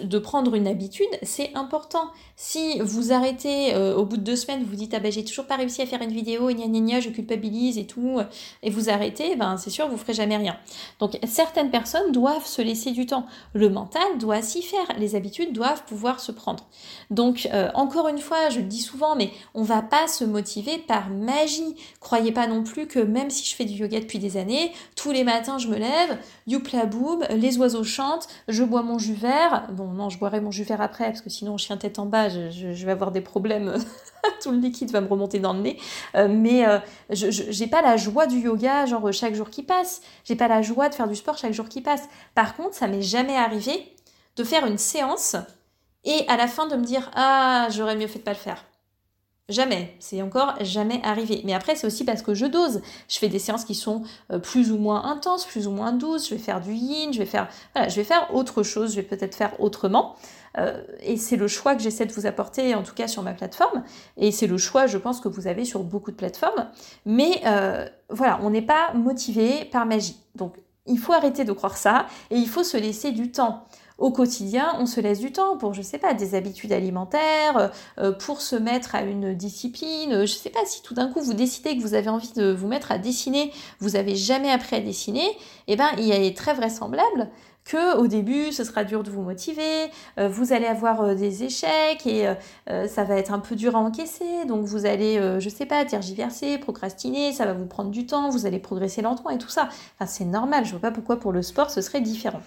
de 0.02 0.19
prendre 0.19 0.54
une 0.54 0.66
habitude, 0.66 1.06
c'est 1.22 1.54
important. 1.54 2.10
Si 2.36 2.80
vous 2.80 3.12
arrêtez 3.12 3.75
euh, 3.75 3.96
au 3.96 4.04
bout 4.04 4.16
de 4.16 4.22
deux 4.22 4.36
semaines, 4.36 4.64
vous 4.64 4.75
dites 4.75 4.92
ah 4.94 5.00
ben 5.00 5.10
j'ai 5.10 5.25
toujours 5.25 5.46
pas 5.46 5.56
réussi 5.56 5.82
à 5.82 5.86
faire 5.86 6.02
une 6.02 6.12
vidéo, 6.12 6.48
gna 6.50 6.66
gna 6.66 6.80
gna, 6.80 7.00
je 7.00 7.10
culpabilise 7.10 7.78
et 7.78 7.86
tout, 7.86 8.19
et 8.62 8.70
vous 8.70 8.90
arrêtez, 8.90 9.36
ben 9.36 9.56
c'est 9.56 9.70
sûr 9.70 9.88
vous 9.88 9.96
ferez 9.96 10.14
jamais 10.14 10.36
rien. 10.36 10.56
Donc 10.98 11.19
certaines 11.26 11.70
personnes 11.70 12.10
doivent 12.10 12.46
se 12.46 12.60
laisser 12.60 12.90
du 12.90 13.06
temps. 13.06 13.26
Le 13.54 13.69
mental 13.69 14.19
doit 14.19 14.42
s'y 14.42 14.62
faire. 14.62 14.86
Les 14.98 15.14
habitudes 15.14 15.52
doivent 15.52 15.84
pouvoir 15.84 16.20
se 16.20 16.32
prendre. 16.32 16.66
Donc 17.10 17.48
euh, 17.52 17.70
encore 17.75 18.08
une 18.08 18.19
fois, 18.19 18.50
je 18.50 18.58
le 18.58 18.66
dis 18.66 18.80
souvent, 18.80 19.14
mais 19.14 19.30
on 19.54 19.62
va 19.62 19.82
pas 19.82 20.08
se 20.08 20.25
motiver 20.25 20.78
par 20.78 21.10
magie. 21.10 21.76
Croyez 22.00 22.32
pas 22.32 22.46
non 22.46 22.64
plus 22.64 22.86
que 22.86 22.98
même 22.98 23.30
si 23.30 23.48
je 23.48 23.54
fais 23.54 23.64
du 23.64 23.75
yoga 23.75 24.00
depuis 24.00 24.18
des 24.19 24.37
années, 24.37 24.73
tous 24.97 25.11
les 25.11 25.25
matins 25.25 25.59
je 25.59 25.69
me 25.69 25.76
lève, 25.76 26.19
youpla 26.47 26.87
boum, 26.87 27.25
les 27.31 27.59
oiseaux 27.59 27.85
chantent, 27.85 28.29
je 28.49 28.65
bois 28.65 28.82
mon 28.82 28.99
jus 28.99 29.15
vert. 29.15 29.69
Bon 29.73 29.88
non, 29.88 30.09
je 30.09 30.19
boirai 30.19 30.41
mon 30.41 30.50
jus 30.50 30.65
vert 30.65 30.81
après 30.81 31.06
parce 31.06 31.20
que 31.20 31.31
sinon 31.31 31.56
chien 31.56 31.76
tête 31.76 31.99
en 31.99 32.06
bas 32.06 32.29
je, 32.29 32.85
vais 32.85 32.93
avoir 32.93 33.11
des 33.11 33.20
problèmes, 33.20 33.75
tout 34.43 34.50
le 34.50 34.59
liquide 34.59 34.91
va 34.91 35.00
me 35.00 35.09
remonter 35.09 35.38
dans 35.38 35.53
le 35.53 35.61
nez. 35.61 35.79
Euh, 36.15 36.29
mais 36.29 36.67
euh, 36.67 36.79
je 37.11 37.59
n'ai 37.59 37.69
pas 37.69 37.82
la 37.82 37.97
joie 37.97 38.26
du 38.26 38.38
yoga, 38.38 38.87
genre 38.87 39.12
chaque 39.12 39.35
jour 39.35 39.50
qui 39.50 39.62
passe. 39.62 40.00
J'ai 40.25 40.37
pas 40.37 40.49
la 40.49 40.62
joie 40.62 40.88
de 40.88 40.94
faire 40.94 41.09
du 41.09 41.17
sport 41.17 41.38
chaque 41.38 41.53
jour 41.53 41.69
qui 41.69 41.81
passe. 41.81 42.09
Par 42.35 42.56
contre, 42.56 42.75
ça 42.75 42.87
m'est 42.87 43.03
jamais 43.03 43.37
arrivé 43.37 43.94
de 44.37 44.44
faire 44.44 44.67
une 44.67 44.79
séance 44.79 45.37
et 46.05 46.25
à 46.29 46.37
la 46.37 46.47
fin 46.47 46.67
de 46.67 46.76
me 46.76 46.85
dire 46.85 47.11
ah 47.14 47.69
j'aurais 47.71 47.97
mieux 47.97 48.06
fait 48.06 48.21
de 48.21 48.25
pas 48.25 48.32
le 48.32 48.38
faire. 48.38 48.64
Jamais, 49.49 49.97
c'est 49.99 50.21
encore 50.21 50.56
jamais 50.61 51.00
arrivé. 51.03 51.41
Mais 51.47 51.55
après, 51.55 51.75
c'est 51.75 51.87
aussi 51.87 52.05
parce 52.05 52.21
que 52.21 52.35
je 52.35 52.45
dose. 52.45 52.83
Je 53.09 53.19
fais 53.19 53.29
des 53.29 53.39
séances 53.39 53.65
qui 53.65 53.75
sont 53.75 54.03
euh, 54.31 54.39
plus 54.39 54.71
ou 54.73 54.77
moins 54.77 55.05
intenses, 55.05 55.47
plus 55.47 55.67
ou 55.67 55.71
moins 55.71 55.93
douces. 55.93 56.29
Je 56.29 56.35
vais 56.35 56.41
faire 56.41 56.61
du 56.61 56.75
yin, 56.75 57.15
je 57.15 57.19
vais 57.19 57.25
faire, 57.25 57.49
voilà, 57.75 57.89
je 57.89 57.97
vais 57.97 58.05
faire 58.05 58.35
autre 58.35 58.62
chose. 58.62 58.91
Je 58.91 58.97
vais 58.97 59.06
peut-être 59.06 59.35
faire 59.35 59.59
autrement. 59.59 60.17
Euh, 60.59 60.83
et 61.00 61.17
c'est 61.17 61.37
le 61.37 61.49
choix 61.49 61.75
que 61.75 61.81
j'essaie 61.81 62.05
de 62.05 62.12
vous 62.12 62.27
apporter, 62.27 62.75
en 62.75 62.83
tout 62.83 62.95
cas 62.95 63.09
sur 63.09 63.23
ma 63.23 63.33
plateforme. 63.33 63.85
Et 64.19 64.33
c'est 64.33 64.47
le 64.47 64.59
choix, 64.59 64.87
je 64.87 64.99
pense, 64.99 65.19
que 65.19 65.29
vous 65.29 65.47
avez 65.47 65.65
sur 65.65 65.83
beaucoup 65.83 66.11
de 66.11 66.17
plateformes. 66.17 66.69
Mais 67.06 67.41
euh, 67.47 67.89
voilà, 68.11 68.41
on 68.43 68.50
n'est 68.50 68.61
pas 68.61 68.93
motivé 68.93 69.65
par 69.65 69.87
magie. 69.87 70.19
Donc, 70.35 70.56
il 70.88 70.99
faut 70.99 71.12
arrêter 71.12 71.44
de 71.44 71.52
croire 71.52 71.76
ça 71.76 72.06
et 72.31 72.37
il 72.37 72.49
faut 72.49 72.64
se 72.64 72.76
laisser 72.76 73.12
du 73.12 73.31
temps 73.31 73.64
au 73.99 74.12
quotidien, 74.12 74.76
on 74.79 74.87
se 74.87 75.00
laisse 75.00 75.19
du 75.19 75.32
temps 75.32 75.56
pour, 75.56 75.75
je 75.75 75.82
sais 75.82 75.99
pas, 75.99 76.14
des 76.14 76.37
habitudes 76.37 76.73
alimentaires, 76.73 77.73
euh, 77.99 78.12
pour 78.12 78.40
se 78.40 78.55
mettre 78.55 78.94
à 78.94 79.02
une 79.02 79.35
discipline. 79.35 80.25
Je 80.25 80.32
sais 80.32 80.50
pas 80.50 80.64
si 80.64 80.82
tout 80.82 80.94
d'un 80.94 81.08
coup 81.08 81.20
vous 81.20 81.35
décidez 81.35 81.76
que 81.76 81.82
vous 81.82 81.94
avez 81.94 82.08
envie 82.08 82.32
de 82.32 82.52
vous 82.52 82.69
mettre 82.69 82.93
à 82.93 82.99
dessiner, 82.99 83.52
vous 83.81 83.96
avez 83.96 84.14
jamais 84.14 84.50
appris 84.50 84.76
à 84.76 84.81
dessiner, 84.81 85.29
eh 85.67 85.75
ben 85.75 85.88
il 85.99 86.12
est 86.12 86.37
très 86.37 86.55
vraisemblable 86.55 87.29
que 87.69 87.97
au 87.99 88.09
début 88.09 88.50
ce 88.50 88.65
sera 88.65 88.82
dur 88.82 89.03
de 89.03 89.11
vous 89.11 89.23
motiver, 89.23 89.91
euh, 90.19 90.29
vous 90.29 90.53
allez 90.53 90.67
avoir 90.67 91.03
euh, 91.03 91.15
des 91.15 91.44
échecs 91.44 92.06
et 92.06 92.26
ça 92.88 93.05
va 93.05 93.17
être 93.17 93.32
un 93.32 93.38
peu 93.38 93.55
dur 93.55 93.76
à 93.76 93.79
encaisser, 93.79 94.44
donc 94.47 94.65
vous 94.65 94.87
allez, 94.87 95.20
je 95.38 95.49
sais 95.49 95.66
pas, 95.66 95.85
tergiverser, 95.85 96.59
procrastiner, 96.59 97.33
ça 97.33 97.47
va 97.47 97.52
vous 97.52 97.66
prendre 97.66 97.90
du 97.90 98.07
temps, 98.07 98.31
vous 98.31 98.47
allez 98.47 98.59
progresser 98.59 99.02
lentement 99.02 99.31
et 99.31 99.38
tout 99.38 99.49
ça. 99.49 99.69
Enfin 99.99 100.07
c'est 100.07 100.25
normal, 100.25 100.64
je 100.64 100.71
vois 100.71 100.81
pas 100.81 100.90
pourquoi 100.90 101.21
pour 101.21 101.33
le 101.33 101.42
sport 101.42 101.71
ce 101.71 101.81
serait 101.81 102.00
différent. 102.00 102.40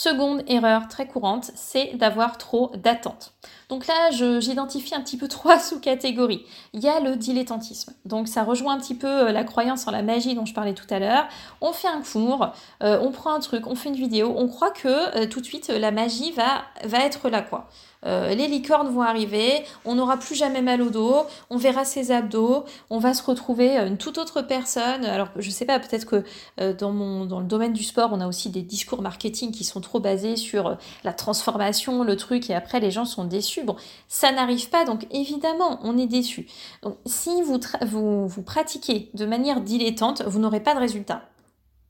Seconde 0.00 0.44
erreur 0.46 0.86
très 0.86 1.08
courante, 1.08 1.50
c'est 1.56 1.96
d'avoir 1.96 2.38
trop 2.38 2.70
d'attentes. 2.76 3.32
Donc 3.68 3.88
là, 3.88 4.12
j'identifie 4.12 4.94
un 4.94 5.00
petit 5.00 5.16
peu 5.16 5.26
trois 5.28 5.58
sous-catégories. 5.58 6.46
Il 6.72 6.80
y 6.84 6.88
a 6.88 7.00
le 7.00 7.16
dilettantisme. 7.16 7.92
Donc 8.04 8.28
ça 8.28 8.44
rejoint 8.44 8.74
un 8.74 8.78
petit 8.78 8.94
peu 8.94 9.08
euh, 9.08 9.32
la 9.32 9.42
croyance 9.42 9.88
en 9.88 9.90
la 9.90 10.02
magie 10.02 10.36
dont 10.36 10.46
je 10.46 10.54
parlais 10.54 10.72
tout 10.72 10.86
à 10.90 11.00
l'heure. 11.00 11.26
On 11.60 11.72
fait 11.72 11.88
un 11.88 12.00
cours, 12.00 12.52
euh, 12.84 13.00
on 13.02 13.10
prend 13.10 13.34
un 13.34 13.40
truc, 13.40 13.66
on 13.66 13.74
fait 13.74 13.88
une 13.88 13.96
vidéo, 13.96 14.32
on 14.36 14.46
croit 14.46 14.70
que 14.70 15.16
euh, 15.18 15.26
tout 15.26 15.40
de 15.40 15.46
suite 15.46 15.66
la 15.66 15.90
magie 15.90 16.30
va, 16.30 16.62
va 16.84 16.98
être 17.00 17.28
là 17.28 17.42
quoi. 17.42 17.68
Euh, 18.06 18.34
les 18.34 18.46
licornes 18.46 18.88
vont 18.88 19.02
arriver, 19.02 19.64
on 19.84 19.96
n'aura 19.96 20.16
plus 20.16 20.34
jamais 20.34 20.62
mal 20.62 20.82
au 20.82 20.90
dos, 20.90 21.26
on 21.50 21.56
verra 21.56 21.84
ses 21.84 22.12
abdos, 22.12 22.64
on 22.90 22.98
va 22.98 23.14
se 23.14 23.22
retrouver 23.22 23.76
une 23.76 23.96
toute 23.96 24.18
autre 24.18 24.42
personne. 24.42 25.04
Alors 25.04 25.28
je 25.36 25.50
sais 25.50 25.64
pas, 25.64 25.78
peut-être 25.80 26.06
que 26.06 26.24
euh, 26.60 26.72
dans, 26.72 26.92
mon, 26.92 27.26
dans 27.26 27.40
le 27.40 27.46
domaine 27.46 27.72
du 27.72 27.82
sport, 27.82 28.10
on 28.12 28.20
a 28.20 28.28
aussi 28.28 28.50
des 28.50 28.62
discours 28.62 29.02
marketing 29.02 29.50
qui 29.50 29.64
sont 29.64 29.80
trop 29.80 30.00
basés 30.00 30.36
sur 30.36 30.66
euh, 30.68 30.74
la 31.04 31.12
transformation, 31.12 32.04
le 32.04 32.16
truc, 32.16 32.50
et 32.50 32.54
après 32.54 32.80
les 32.80 32.90
gens 32.90 33.04
sont 33.04 33.24
déçus. 33.24 33.64
Bon, 33.64 33.76
ça 34.08 34.30
n'arrive 34.32 34.70
pas, 34.70 34.84
donc 34.84 35.06
évidemment, 35.10 35.80
on 35.82 35.98
est 35.98 36.06
déçu. 36.06 36.48
Donc 36.82 36.98
si 37.06 37.42
vous, 37.42 37.58
vous, 37.82 38.28
vous 38.28 38.42
pratiquez 38.42 39.10
de 39.14 39.26
manière 39.26 39.60
dilettante, 39.60 40.22
vous 40.22 40.38
n'aurez 40.38 40.60
pas 40.60 40.74
de 40.74 40.80
résultat. 40.80 41.22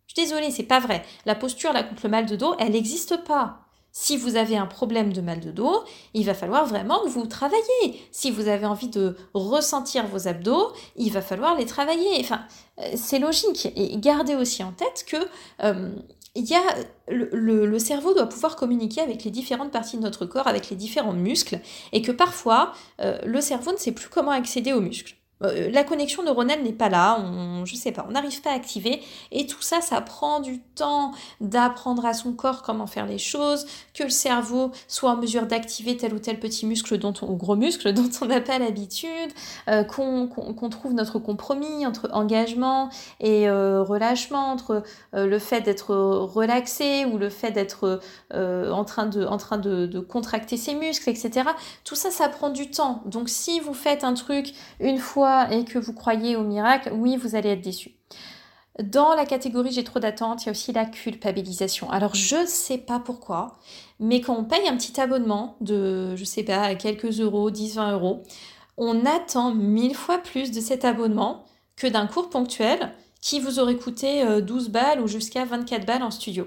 Je 0.06 0.14
suis 0.14 0.26
désolée, 0.26 0.50
c'est 0.50 0.62
pas 0.62 0.80
vrai. 0.80 1.04
La 1.26 1.34
posture 1.34 1.74
là 1.74 1.82
contre 1.82 2.00
le 2.04 2.08
mal 2.10 2.24
de 2.24 2.34
dos, 2.34 2.54
elle 2.58 2.72
n'existe 2.72 3.24
pas. 3.24 3.67
Si 3.92 4.16
vous 4.16 4.36
avez 4.36 4.56
un 4.56 4.66
problème 4.66 5.12
de 5.12 5.20
mal 5.20 5.40
de 5.40 5.50
dos, 5.50 5.82
il 6.14 6.24
va 6.24 6.34
falloir 6.34 6.66
vraiment 6.66 7.00
que 7.02 7.08
vous 7.08 7.26
travaillez. 7.26 8.00
Si 8.12 8.30
vous 8.30 8.48
avez 8.48 8.66
envie 8.66 8.88
de 8.88 9.16
ressentir 9.34 10.06
vos 10.06 10.28
abdos, 10.28 10.72
il 10.96 11.12
va 11.12 11.22
falloir 11.22 11.56
les 11.56 11.66
travailler. 11.66 12.18
Enfin, 12.20 12.42
euh, 12.80 12.92
c'est 12.96 13.18
logique. 13.18 13.68
Et 13.76 13.98
gardez 13.98 14.34
aussi 14.34 14.62
en 14.62 14.72
tête 14.72 15.04
que 15.06 15.16
euh, 15.64 15.90
le, 17.08 17.78
cerveau 17.78 18.14
doit 18.14 18.28
pouvoir 18.28 18.56
communiquer 18.56 19.00
avec 19.00 19.24
les 19.24 19.30
différentes 19.30 19.72
parties 19.72 19.96
de 19.96 20.02
notre 20.02 20.26
corps, 20.26 20.46
avec 20.46 20.70
les 20.70 20.76
différents 20.76 21.12
muscles, 21.12 21.60
et 21.92 22.02
que 22.02 22.12
parfois, 22.12 22.72
euh, 23.00 23.18
le 23.24 23.40
cerveau 23.40 23.72
ne 23.72 23.78
sait 23.78 23.92
plus 23.92 24.08
comment 24.08 24.30
accéder 24.30 24.72
aux 24.72 24.80
muscles. 24.80 25.14
Euh, 25.42 25.70
la 25.70 25.84
connexion 25.84 26.22
neuronale 26.22 26.62
n'est 26.62 26.72
pas 26.72 26.88
là, 26.88 27.18
on, 27.20 27.64
je 27.64 27.76
sais 27.76 27.92
pas, 27.92 28.04
on 28.08 28.12
n'arrive 28.12 28.40
pas 28.42 28.50
à 28.50 28.54
activer. 28.54 29.00
Et 29.30 29.46
tout 29.46 29.62
ça, 29.62 29.80
ça 29.80 30.00
prend 30.00 30.40
du 30.40 30.60
temps 30.60 31.12
d'apprendre 31.40 32.04
à 32.06 32.14
son 32.14 32.32
corps 32.32 32.62
comment 32.62 32.86
faire 32.86 33.06
les 33.06 33.18
choses, 33.18 33.66
que 33.94 34.04
le 34.04 34.10
cerveau 34.10 34.72
soit 34.88 35.10
en 35.10 35.16
mesure 35.16 35.46
d'activer 35.46 35.96
tel 35.96 36.14
ou 36.14 36.18
tel 36.18 36.40
petit 36.40 36.66
muscle 36.66 36.98
dont 36.98 37.14
ou 37.22 37.36
gros 37.36 37.56
muscle 37.56 37.92
dont 37.94 38.10
on 38.20 38.26
n'a 38.26 38.40
pas 38.40 38.58
l'habitude, 38.58 39.08
euh, 39.68 39.84
qu'on 39.84 40.68
trouve 40.70 40.94
notre 40.94 41.18
compromis 41.18 41.86
entre 41.86 42.08
engagement 42.12 42.90
et 43.20 43.48
euh, 43.48 43.82
relâchement, 43.82 44.50
entre 44.50 44.82
le 45.12 45.38
fait 45.38 45.60
d'être 45.60 45.94
relaxé 45.94 47.04
ou 47.04 47.18
le 47.18 47.30
fait 47.30 47.50
d'être 47.50 48.00
en 48.32 48.84
train, 48.84 49.06
de 49.06 50.00
contracter 50.00 50.56
ses 50.56 50.74
muscles, 50.74 51.08
etc. 51.10 51.50
Tout 51.84 51.94
ça, 51.94 52.10
ça 52.10 52.28
prend 52.28 52.50
du 52.50 52.70
temps. 52.70 53.02
Donc 53.06 53.28
si 53.28 53.60
vous 53.60 53.74
faites 53.74 54.04
un 54.04 54.14
truc 54.14 54.52
une 54.80 54.98
fois, 54.98 55.27
et 55.50 55.64
que 55.64 55.78
vous 55.78 55.92
croyez 55.92 56.36
au 56.36 56.42
miracle, 56.42 56.90
oui, 56.94 57.16
vous 57.16 57.34
allez 57.34 57.50
être 57.50 57.60
déçu. 57.60 57.92
Dans 58.82 59.14
la 59.14 59.26
catégorie 59.26 59.72
j'ai 59.72 59.82
trop 59.82 59.98
d'attentes, 59.98 60.44
il 60.44 60.46
y 60.46 60.48
a 60.50 60.52
aussi 60.52 60.72
la 60.72 60.84
culpabilisation. 60.84 61.90
Alors 61.90 62.14
je 62.14 62.46
sais 62.46 62.78
pas 62.78 63.00
pourquoi, 63.00 63.58
mais 63.98 64.20
quand 64.20 64.36
on 64.36 64.44
paye 64.44 64.68
un 64.68 64.76
petit 64.76 65.00
abonnement 65.00 65.56
de, 65.60 66.14
je 66.14 66.24
sais 66.24 66.44
pas, 66.44 66.76
quelques 66.76 67.20
euros, 67.20 67.50
10, 67.50 67.74
20 67.74 67.92
euros, 67.92 68.22
on 68.76 69.04
attend 69.04 69.52
mille 69.52 69.96
fois 69.96 70.18
plus 70.18 70.52
de 70.52 70.60
cet 70.60 70.84
abonnement 70.84 71.44
que 71.74 71.88
d'un 71.88 72.06
cours 72.06 72.30
ponctuel 72.30 72.92
qui 73.20 73.40
vous 73.40 73.58
aurait 73.58 73.76
coûté 73.76 74.24
12 74.40 74.68
euh, 74.68 74.70
balles 74.70 75.00
ou 75.00 75.08
jusqu'à 75.08 75.44
24 75.44 75.84
balles 75.84 76.04
en 76.04 76.12
studio. 76.12 76.46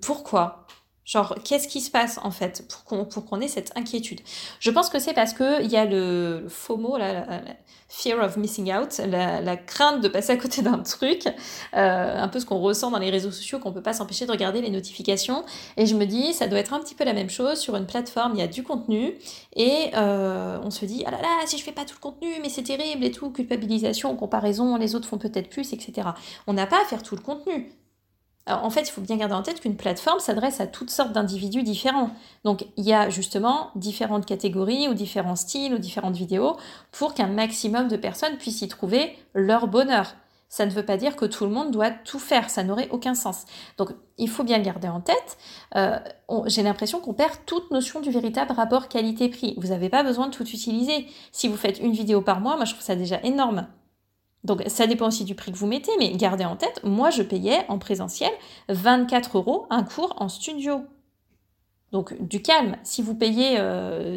Pourquoi? 0.00 0.66
Genre, 1.04 1.34
qu'est-ce 1.44 1.66
qui 1.66 1.80
se 1.80 1.90
passe 1.90 2.18
en 2.22 2.30
fait 2.30 2.64
pour 2.68 3.24
qu'on 3.24 3.40
ait 3.40 3.48
cette 3.48 3.76
inquiétude? 3.76 4.20
Je 4.60 4.70
pense 4.70 4.88
que 4.88 5.00
c'est 5.00 5.14
parce 5.14 5.32
qu'il 5.34 5.70
y 5.70 5.76
a 5.76 5.84
le, 5.84 6.46
mot, 6.70 6.96
la, 6.96 7.42
fear 7.88 8.24
of 8.24 8.36
missing 8.36 8.72
out, 8.72 9.00
la, 9.06 9.56
crainte 9.56 10.00
de 10.00 10.08
passer 10.08 10.32
à 10.32 10.36
côté 10.36 10.62
d'un 10.62 10.78
truc, 10.78 11.26
euh, 11.74 12.22
un 12.22 12.28
peu 12.28 12.38
ce 12.38 12.46
qu'on 12.46 12.58
ressent 12.58 12.90
dans 12.90 12.98
les 12.98 13.10
réseaux 13.10 13.32
sociaux, 13.32 13.58
qu'on 13.58 13.72
peut 13.72 13.82
pas 13.82 13.92
s'empêcher 13.92 14.26
de 14.26 14.30
regarder 14.30 14.62
les 14.62 14.70
notifications. 14.70 15.44
Et 15.76 15.86
je 15.86 15.96
me 15.96 16.06
dis, 16.06 16.32
ça 16.32 16.46
doit 16.46 16.60
être 16.60 16.72
un 16.72 16.80
petit 16.80 16.94
peu 16.94 17.04
la 17.04 17.14
même 17.14 17.30
chose 17.30 17.58
sur 17.58 17.74
une 17.76 17.86
plateforme, 17.86 18.32
il 18.34 18.38
y 18.38 18.42
a 18.42 18.46
du 18.46 18.62
contenu, 18.62 19.14
et 19.56 19.90
euh, 19.94 20.58
on 20.62 20.70
se 20.70 20.84
dit, 20.84 21.02
ah 21.06 21.10
là 21.10 21.20
là, 21.20 21.28
si 21.46 21.58
je 21.58 21.64
fais 21.64 21.72
pas 21.72 21.84
tout 21.84 21.96
le 21.96 22.00
contenu, 22.00 22.28
mais 22.40 22.48
c'est 22.48 22.62
terrible 22.62 23.04
et 23.04 23.10
tout, 23.10 23.30
culpabilisation, 23.30 24.14
comparaison, 24.16 24.76
les 24.76 24.94
autres 24.94 25.08
font 25.08 25.18
peut-être 25.18 25.50
plus, 25.50 25.72
etc. 25.72 26.08
On 26.46 26.52
n'a 26.52 26.66
pas 26.66 26.80
à 26.80 26.84
faire 26.84 27.02
tout 27.02 27.16
le 27.16 27.22
contenu 27.22 27.72
en 28.46 28.70
fait, 28.70 28.82
il 28.82 28.90
faut 28.90 29.00
bien 29.00 29.16
garder 29.16 29.34
en 29.34 29.42
tête 29.42 29.60
qu'une 29.60 29.76
plateforme 29.76 30.18
s'adresse 30.18 30.60
à 30.60 30.66
toutes 30.66 30.90
sortes 30.90 31.12
d'individus 31.12 31.62
différents. 31.62 32.10
Donc, 32.44 32.66
il 32.76 32.84
y 32.84 32.92
a 32.92 33.08
justement 33.08 33.70
différentes 33.76 34.26
catégories 34.26 34.88
ou 34.88 34.94
différents 34.94 35.36
styles 35.36 35.74
ou 35.74 35.78
différentes 35.78 36.16
vidéos 36.16 36.56
pour 36.90 37.14
qu'un 37.14 37.28
maximum 37.28 37.88
de 37.88 37.96
personnes 37.96 38.36
puissent 38.38 38.62
y 38.62 38.68
trouver 38.68 39.16
leur 39.34 39.68
bonheur. 39.68 40.14
Ça 40.48 40.66
ne 40.66 40.70
veut 40.70 40.84
pas 40.84 40.98
dire 40.98 41.16
que 41.16 41.24
tout 41.24 41.44
le 41.44 41.50
monde 41.50 41.70
doit 41.70 41.90
tout 41.90 42.18
faire, 42.18 42.50
ça 42.50 42.62
n'aurait 42.62 42.90
aucun 42.90 43.14
sens. 43.14 43.46
Donc, 43.78 43.90
il 44.18 44.28
faut 44.28 44.44
bien 44.44 44.58
garder 44.58 44.88
en 44.88 45.00
tête, 45.00 45.38
euh, 45.76 45.98
j'ai 46.44 46.62
l'impression 46.62 47.00
qu'on 47.00 47.14
perd 47.14 47.32
toute 47.46 47.70
notion 47.70 48.00
du 48.00 48.10
véritable 48.10 48.52
rapport 48.52 48.88
qualité-prix. 48.88 49.54
Vous 49.56 49.68
n'avez 49.68 49.88
pas 49.88 50.02
besoin 50.02 50.26
de 50.26 50.34
tout 50.34 50.46
utiliser. 50.46 51.06
Si 51.30 51.48
vous 51.48 51.56
faites 51.56 51.78
une 51.78 51.92
vidéo 51.92 52.20
par 52.20 52.40
mois, 52.40 52.56
moi 52.56 52.66
je 52.66 52.72
trouve 52.72 52.84
ça 52.84 52.96
déjà 52.96 53.18
énorme. 53.22 53.66
Donc 54.44 54.62
ça 54.66 54.86
dépend 54.86 55.08
aussi 55.08 55.24
du 55.24 55.34
prix 55.34 55.52
que 55.52 55.56
vous 55.56 55.66
mettez, 55.66 55.92
mais 55.98 56.12
gardez 56.12 56.44
en 56.44 56.56
tête, 56.56 56.80
moi 56.82 57.10
je 57.10 57.22
payais 57.22 57.64
en 57.68 57.78
présentiel 57.78 58.30
24 58.68 59.38
euros 59.38 59.66
un 59.70 59.84
cours 59.84 60.14
en 60.18 60.28
studio. 60.28 60.82
Donc 61.92 62.20
du 62.20 62.42
calme, 62.42 62.76
si 62.82 63.02
vous 63.02 63.14
payez 63.14 63.60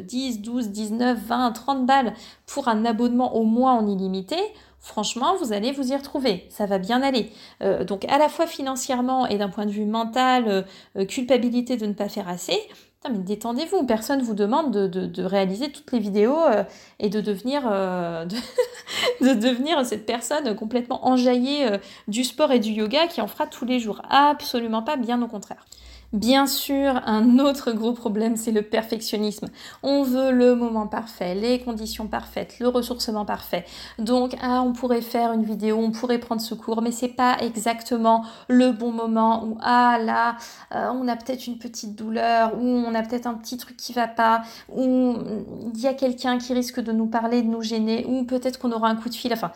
10, 0.02 0.42
12, 0.42 0.70
19, 0.70 1.20
20, 1.20 1.52
30 1.52 1.86
balles 1.86 2.14
pour 2.48 2.70
un 2.70 2.86
abonnement 2.86 3.36
au 3.36 3.44
mois 3.44 3.72
en 3.72 3.86
illimité, 3.86 4.38
franchement, 4.86 5.36
vous 5.38 5.52
allez 5.52 5.72
vous 5.72 5.92
y 5.92 5.96
retrouver, 5.96 6.46
ça 6.50 6.68
va 6.68 6.78
bien 6.78 7.02
aller. 7.02 7.32
Euh, 7.64 7.84
donc 7.84 8.06
à 8.06 8.20
la 8.20 8.30
fois 8.30 8.46
financièrement 8.46 9.26
et 9.26 9.38
d'un 9.38 9.50
point 9.50 9.66
de 9.66 9.72
vue 9.72 9.86
mental, 9.86 10.48
euh, 10.48 10.62
euh, 10.96 11.06
culpabilité 11.06 11.76
de 11.76 11.88
ne 11.88 11.94
pas 11.94 12.08
faire 12.08 12.30
assez, 12.30 12.60
mais 13.10 13.20
détendez-vous, 13.20 13.86
personne 13.86 14.22
vous 14.22 14.34
demande 14.34 14.72
de, 14.72 15.24
réaliser 15.24 15.72
toutes 15.72 15.92
les 15.92 16.00
vidéos 16.00 16.40
euh, 16.48 16.64
et 17.00 17.10
de 17.10 17.22
devenir, 17.22 17.64
euh, 17.66 18.26
de, 19.22 19.34
devenir 19.34 19.86
cette 19.86 20.06
personne 20.06 20.56
complètement 20.56 21.08
enjaillée 21.08 21.68
euh, 21.68 21.78
du 22.08 22.24
sport 22.24 22.52
et 22.52 22.60
du 22.60 22.72
yoga 22.72 23.08
qui 23.08 23.22
en 23.22 23.28
fera 23.28 23.48
tous 23.48 23.66
les 23.66 23.80
jours. 23.80 24.02
Absolument 24.10 24.82
pas, 24.82 24.98
bien 24.98 25.22
au 25.22 25.28
contraire. 25.28 25.66
Bien 26.14 26.48
sûr, 26.48 27.02
un 27.06 27.40
autre 27.40 27.72
gros 27.72 27.92
problème, 27.94 28.38
c'est 28.38 28.52
le 28.52 28.62
perfectionnisme. 28.62 29.48
On 29.84 30.04
veut 30.04 30.32
le 30.32 30.56
moment 30.56 30.88
parfait, 30.88 31.36
les 31.36 31.60
conditions 31.60 32.08
parfaites, 32.08 32.60
le 32.60 32.70
ressourcement 32.70 33.26
parfait. 33.26 33.66
Donc, 34.00 34.36
ah, 34.42 34.62
on 34.62 34.72
pourrait 34.72 35.02
faire 35.02 35.34
une 35.34 35.44
vidéo, 35.44 35.78
on 35.78 35.92
pourrait 35.92 36.20
prendre 36.20 36.42
ce 36.42 36.56
cours, 36.56 36.82
mais 36.82 36.92
c'est 36.92 37.10
pas 37.10 37.38
exactement 37.42 38.24
le 38.48 38.72
bon 38.72 38.92
moment. 38.92 39.44
Ou 39.46 39.58
ah 39.62 39.98
là, 40.02 40.38
euh, 40.74 40.90
on 40.94 41.08
a 41.08 41.16
peut-être 41.18 41.48
une 41.48 41.58
petite 41.58 41.96
douleur, 41.96 42.54
ou 42.56 42.66
on 42.66 42.96
a 42.96 43.02
peut-être 43.02 43.28
un 43.28 43.34
petit 43.34 43.58
truc 43.58 43.76
qui 43.76 43.92
va 43.92 44.08
pas, 44.08 44.44
ou 44.74 45.16
il 45.74 45.80
y 45.82 45.88
a 45.88 45.94
quelqu'un 45.94 46.38
qui 46.38 46.54
risque 46.54 46.80
de 46.80 46.92
nous 46.92 47.08
parler, 47.08 47.42
de 47.42 47.48
nous 47.48 47.62
gêner, 47.62 48.06
ou 48.08 48.24
peut-être 48.24 48.60
qu'on 48.60 48.72
aura 48.72 48.88
un 48.88 48.96
coup 48.96 49.10
de 49.10 49.16
fil. 49.16 49.34
Enfin, 49.34 49.52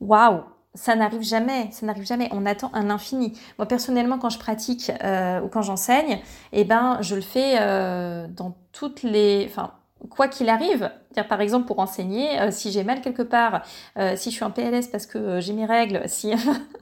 waouh, 0.00 0.40
ça 0.74 0.96
n'arrive 0.96 1.22
jamais, 1.22 1.68
ça 1.70 1.86
n'arrive 1.86 2.06
jamais. 2.06 2.28
On 2.32 2.46
attend 2.46 2.70
un 2.74 2.90
infini. 2.90 3.38
Moi 3.58 3.66
personnellement, 3.66 4.18
quand 4.18 4.30
je 4.30 4.38
pratique 4.38 4.90
euh, 5.02 5.40
ou 5.40 5.48
quand 5.48 5.62
j'enseigne, 5.62 6.20
eh 6.52 6.64
ben, 6.64 6.98
je 7.00 7.14
le 7.14 7.20
fais 7.20 7.56
euh, 7.60 8.26
dans 8.28 8.56
toutes 8.72 9.02
les, 9.02 9.46
enfin, 9.48 9.72
quoi 10.10 10.28
qu'il 10.28 10.48
arrive. 10.48 10.90
Par 11.28 11.40
exemple, 11.40 11.66
pour 11.66 11.78
enseigner, 11.78 12.40
euh, 12.40 12.50
si 12.50 12.72
j'ai 12.72 12.84
mal 12.84 13.00
quelque 13.00 13.22
part, 13.22 13.62
si 14.16 14.30
je 14.30 14.34
suis 14.34 14.44
en 14.44 14.50
PLS 14.50 14.88
parce 14.88 15.06
que 15.06 15.40
j'ai 15.40 15.52
mes 15.52 15.66
règles, 15.66 16.02
si 16.06 16.32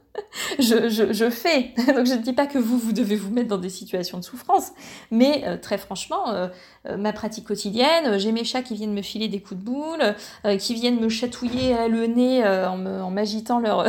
je, 0.59 0.89
je, 0.89 1.13
je, 1.13 1.29
fais. 1.29 1.73
Donc 1.95 2.05
je 2.05 2.13
ne 2.13 2.21
dis 2.21 2.33
pas 2.33 2.47
que 2.47 2.57
vous, 2.57 2.77
vous 2.77 2.93
devez 2.93 3.15
vous 3.15 3.31
mettre 3.31 3.49
dans 3.49 3.57
des 3.57 3.69
situations 3.69 4.17
de 4.17 4.23
souffrance, 4.23 4.71
mais 5.11 5.59
très 5.61 5.77
franchement, 5.77 6.49
euh, 6.87 6.97
ma 6.97 7.13
pratique 7.13 7.45
quotidienne. 7.45 8.17
J'ai 8.19 8.31
mes 8.31 8.43
chats 8.43 8.61
qui 8.61 8.75
viennent 8.75 8.93
me 8.93 9.01
filer 9.01 9.29
des 9.29 9.39
coups 9.39 9.59
de 9.59 9.65
boule, 9.65 10.15
euh, 10.45 10.57
qui 10.57 10.73
viennent 10.73 10.99
me 10.99 11.07
chatouiller 11.07 11.87
le 11.87 12.07
nez 12.07 12.43
euh, 12.43 12.67
en 12.69 13.09
m'agitant 13.09 13.59
leur 13.59 13.87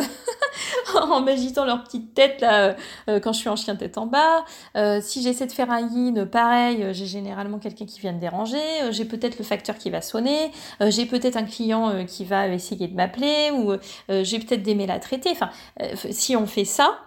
en 1.10 1.20
m'agitant 1.20 1.64
leur 1.64 1.82
petite 1.84 2.14
tête 2.14 2.40
là 2.40 2.76
quand 3.06 3.32
je 3.32 3.38
suis 3.38 3.48
en 3.48 3.56
chien 3.56 3.76
tête 3.76 3.98
en 3.98 4.06
bas. 4.06 4.44
si 5.00 5.22
j'essaie 5.22 5.46
de 5.46 5.52
faire 5.52 5.70
un 5.70 5.80
yin, 5.80 6.26
pareil, 6.26 6.86
j'ai 6.92 7.06
généralement 7.06 7.58
quelqu'un 7.58 7.86
qui 7.86 8.00
vient 8.00 8.12
me 8.12 8.20
déranger. 8.20 8.58
j'ai 8.90 9.04
peut-être 9.04 9.38
le 9.38 9.44
facteur 9.44 9.76
qui 9.78 9.90
va 9.90 10.00
sonner. 10.00 10.50
j'ai 10.80 11.06
peut-être 11.06 11.36
un 11.36 11.44
client 11.44 12.04
qui 12.06 12.24
va 12.24 12.48
essayer 12.48 12.88
de 12.88 12.94
m'appeler 12.94 13.50
ou 13.52 13.72
j'ai 14.22 14.38
peut-être 14.38 14.62
des 14.62 14.74
mails 14.74 14.90
à 14.90 14.98
traiter. 14.98 15.30
Enfin, 15.30 15.50
si 16.10 16.36
on 16.36 16.46
fait 16.46 16.64
ça, 16.64 16.98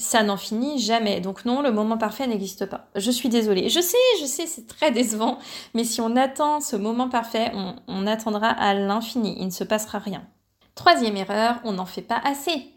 ça 0.00 0.22
n'en 0.22 0.36
finit 0.36 0.78
jamais. 0.78 1.20
Donc 1.20 1.44
non, 1.44 1.62
le 1.62 1.70
moment 1.70 1.98
parfait 1.98 2.26
n'existe 2.26 2.66
pas. 2.66 2.88
Je 2.96 3.10
suis 3.10 3.28
désolée. 3.28 3.68
Je 3.68 3.80
sais, 3.80 3.96
je 4.20 4.26
sais, 4.26 4.46
c'est 4.46 4.66
très 4.66 4.90
décevant, 4.90 5.38
mais 5.74 5.84
si 5.84 6.00
on 6.00 6.16
attend 6.16 6.60
ce 6.60 6.76
moment 6.76 7.08
parfait, 7.08 7.52
on, 7.54 8.06
attendra 8.06 8.48
à 8.48 8.74
l'infini. 8.74 9.36
Il 9.38 9.46
ne 9.46 9.50
se 9.50 9.64
passera 9.64 9.98
rien. 9.98 10.22
Troisième 10.74 11.16
erreur, 11.16 11.60
on 11.64 11.72
n'en 11.72 11.84
fait 11.84 12.02
pas 12.02 12.20
assez. 12.24 12.72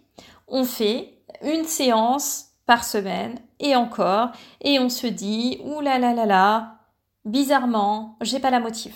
On 0.47 0.63
fait 0.63 1.21
une 1.41 1.65
séance 1.65 2.49
par 2.65 2.83
semaine 2.83 3.39
et 3.59 3.75
encore, 3.75 4.29
et 4.61 4.79
on 4.79 4.89
se 4.89 5.07
dit, 5.07 5.59
ouh 5.63 5.81
là 5.81 5.99
là 5.99 6.13
là 6.13 6.25
là, 6.25 6.77
bizarrement, 7.25 8.17
j'ai 8.21 8.39
pas 8.39 8.51
la 8.51 8.59
motive. 8.59 8.95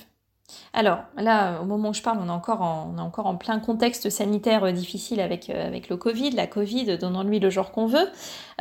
Alors 0.73 0.99
là, 1.17 1.61
au 1.61 1.65
moment 1.65 1.89
où 1.89 1.93
je 1.93 2.01
parle, 2.01 2.19
on 2.21 2.27
est 2.27 2.31
encore 2.31 2.61
en, 2.61 2.97
encore 2.99 3.25
en 3.25 3.35
plein 3.35 3.59
contexte 3.59 4.09
sanitaire 4.09 4.63
euh, 4.63 4.71
difficile 4.71 5.19
avec, 5.19 5.49
euh, 5.49 5.67
avec 5.67 5.89
le 5.89 5.97
Covid, 5.97 6.31
la 6.31 6.47
Covid, 6.47 6.97
donnons-lui 6.97 7.39
le 7.39 7.49
genre 7.49 7.71
qu'on 7.71 7.87
veut. 7.87 8.09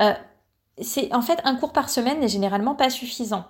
Euh, 0.01 0.13
c'est 0.81 1.15
en 1.15 1.23
fait 1.23 1.41
un 1.45 1.55
cours 1.55 1.73
par 1.73 1.89
semaine 1.89 2.21
n'est 2.21 2.29
généralement 2.29 2.75
pas 2.75 2.91
suffisant. 2.91 3.45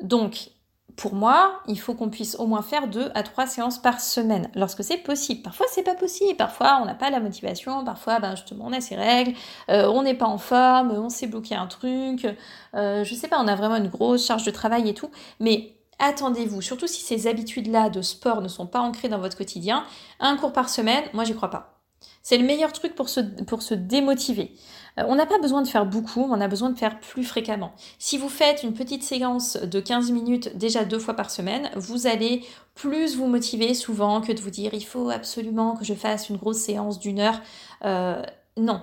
Donc, 0.00 0.50
pour 0.96 1.14
moi, 1.14 1.60
il 1.66 1.78
faut 1.78 1.94
qu'on 1.94 2.10
puisse 2.10 2.36
au 2.38 2.46
moins 2.46 2.62
faire 2.62 2.88
deux 2.88 3.10
à 3.14 3.22
trois 3.22 3.46
séances 3.46 3.80
par 3.80 4.00
semaine, 4.00 4.50
lorsque 4.54 4.84
c'est 4.84 4.98
possible. 4.98 5.42
Parfois, 5.42 5.66
c'est 5.70 5.82
pas 5.82 5.94
possible. 5.94 6.36
Parfois, 6.36 6.78
on 6.82 6.84
n'a 6.84 6.94
pas 6.94 7.10
la 7.10 7.20
motivation. 7.20 7.84
Parfois, 7.84 8.20
ben, 8.20 8.36
justement, 8.36 8.66
on 8.66 8.72
a 8.72 8.80
ses 8.80 8.96
règles. 8.96 9.34
on 9.68 10.02
n'est 10.02 10.14
pas 10.14 10.26
en 10.26 10.38
forme. 10.38 10.90
On 10.92 11.08
s'est 11.08 11.26
bloqué 11.26 11.54
un 11.54 11.66
truc. 11.66 12.26
Euh, 12.74 13.04
je 13.04 13.14
sais 13.14 13.28
pas, 13.28 13.40
on 13.40 13.48
a 13.48 13.54
vraiment 13.54 13.76
une 13.76 13.88
grosse 13.88 14.26
charge 14.26 14.44
de 14.44 14.50
travail 14.50 14.88
et 14.88 14.94
tout. 14.94 15.10
Mais 15.40 15.76
attendez-vous, 15.98 16.62
surtout 16.62 16.86
si 16.86 17.02
ces 17.02 17.26
habitudes-là 17.26 17.90
de 17.90 18.02
sport 18.02 18.40
ne 18.40 18.48
sont 18.48 18.66
pas 18.66 18.80
ancrées 18.80 19.08
dans 19.08 19.18
votre 19.18 19.36
quotidien, 19.36 19.84
un 20.20 20.36
cours 20.36 20.52
par 20.52 20.68
semaine, 20.68 21.04
moi 21.12 21.24
j'y 21.24 21.34
crois 21.34 21.50
pas. 21.50 21.80
C'est 22.22 22.38
le 22.38 22.44
meilleur 22.44 22.72
truc 22.72 22.94
pour 22.94 23.08
se 23.08 23.74
démotiver. 23.74 24.54
Euh, 24.98 25.04
on 25.08 25.14
n'a 25.14 25.26
pas 25.26 25.38
besoin 25.38 25.62
de 25.62 25.68
faire 25.68 25.86
beaucoup, 25.86 26.26
on 26.30 26.40
a 26.40 26.48
besoin 26.48 26.70
de 26.70 26.78
faire 26.78 27.00
plus 27.00 27.24
fréquemment. 27.24 27.72
Si 27.98 28.18
vous 28.18 28.28
faites 28.28 28.62
une 28.62 28.74
petite 28.74 29.02
séance 29.02 29.56
de 29.56 29.80
15 29.80 30.10
minutes 30.10 30.56
déjà 30.56 30.84
deux 30.84 30.98
fois 30.98 31.14
par 31.14 31.30
semaine, 31.30 31.70
vous 31.76 32.06
allez 32.06 32.44
plus 32.74 33.16
vous 33.16 33.26
motiver 33.26 33.74
souvent 33.74 34.20
que 34.20 34.32
de 34.32 34.40
vous 34.40 34.50
dire 34.50 34.74
il 34.74 34.84
faut 34.84 35.10
absolument 35.10 35.76
que 35.76 35.84
je 35.84 35.94
fasse 35.94 36.28
une 36.28 36.36
grosse 36.36 36.58
séance 36.58 36.98
d'une 36.98 37.20
heure. 37.20 37.40
Euh, 37.84 38.22
non, 38.56 38.82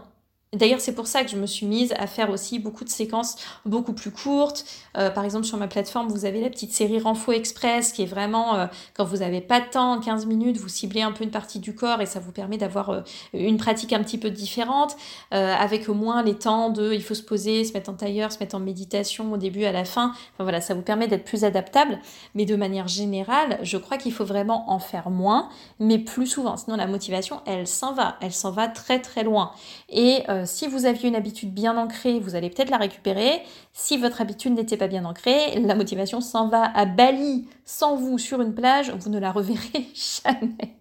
D'ailleurs, 0.51 0.81
c'est 0.81 0.95
pour 0.95 1.05
ça 1.05 1.23
que 1.23 1.29
je 1.29 1.35
me 1.35 1.45
suis 1.45 1.67
mise 1.67 1.93
à 1.99 2.07
faire 2.07 2.31
aussi 2.31 2.57
beaucoup 2.57 2.83
de 2.83 2.89
séquences 2.89 3.35
beaucoup 3.67 3.93
plus 3.93 4.09
courtes. 4.09 4.65
Euh, 4.97 5.11
par 5.11 5.23
exemple, 5.23 5.45
sur 5.45 5.57
ma 5.57 5.67
plateforme, 5.67 6.07
vous 6.07 6.25
avez 6.25 6.41
la 6.41 6.49
petite 6.49 6.73
série 6.73 6.99
Renfo 6.99 7.31
Express 7.31 7.91
qui 7.91 8.01
est 8.01 8.07
vraiment, 8.07 8.55
euh, 8.55 8.65
quand 8.95 9.05
vous 9.05 9.17
n'avez 9.17 9.41
pas 9.41 9.59
de 9.59 9.67
temps, 9.67 9.99
15 9.99 10.25
minutes, 10.25 10.57
vous 10.57 10.67
ciblez 10.67 11.03
un 11.03 11.11
peu 11.11 11.23
une 11.23 11.29
partie 11.29 11.59
du 11.59 11.75
corps 11.75 12.01
et 12.01 12.07
ça 12.07 12.19
vous 12.19 12.31
permet 12.31 12.57
d'avoir 12.57 12.89
euh, 12.89 13.01
une 13.33 13.57
pratique 13.57 13.93
un 13.93 14.01
petit 14.01 14.17
peu 14.17 14.31
différente, 14.31 14.97
avec 15.29 15.87
au 15.87 15.93
moins 15.93 16.23
les 16.23 16.33
temps 16.33 16.71
de 16.71 16.93
il 16.93 17.03
faut 17.03 17.13
se 17.13 17.21
poser, 17.21 17.63
se 17.63 17.73
mettre 17.73 17.91
en 17.91 17.93
tailleur, 17.93 18.31
se 18.31 18.39
mettre 18.39 18.55
en 18.55 18.59
méditation 18.59 19.31
au 19.31 19.37
début, 19.37 19.65
à 19.65 19.71
la 19.71 19.85
fin. 19.85 20.13
Enfin 20.33 20.43
voilà, 20.43 20.61
ça 20.61 20.73
vous 20.73 20.81
permet 20.81 21.07
d'être 21.07 21.25
plus 21.25 21.43
adaptable. 21.43 21.99
Mais 22.33 22.45
de 22.45 22.55
manière 22.55 22.87
générale, 22.87 23.59
je 23.61 23.77
crois 23.77 23.97
qu'il 23.97 24.13
faut 24.13 24.25
vraiment 24.25 24.71
en 24.71 24.79
faire 24.79 25.11
moins, 25.11 25.49
mais 25.79 25.99
plus 25.99 26.25
souvent. 26.25 26.57
Sinon, 26.57 26.75
la 26.75 26.87
motivation, 26.87 27.41
elle 27.45 27.67
s'en 27.67 27.93
va. 27.93 28.17
Elle 28.21 28.33
s'en 28.33 28.51
va 28.51 28.67
très 28.67 28.99
très 28.99 29.23
loin. 29.23 29.51
Et 29.89 30.23
euh, 30.39 30.45
si 30.45 30.67
vous 30.67 30.85
aviez 30.85 31.09
une 31.09 31.15
habitude 31.15 31.53
bien 31.53 31.77
ancrée, 31.77 32.19
vous 32.19 32.35
allez 32.35 32.49
peut-être 32.49 32.69
la 32.69 32.77
récupérer. 32.77 33.41
Si 33.73 33.97
votre 33.97 34.21
habitude 34.21 34.53
n'était 34.53 34.77
pas 34.77 34.87
bien 34.87 35.05
ancrée, 35.05 35.59
la 35.59 35.75
motivation 35.75 36.21
s'en 36.21 36.47
va 36.47 36.63
à 36.75 36.85
Bali 36.85 37.47
sans 37.65 37.95
vous 37.95 38.17
sur 38.17 38.41
une 38.41 38.53
plage, 38.53 38.91
vous 38.91 39.09
ne 39.09 39.19
la 39.19 39.31
reverrez 39.31 39.87
jamais. 40.23 40.77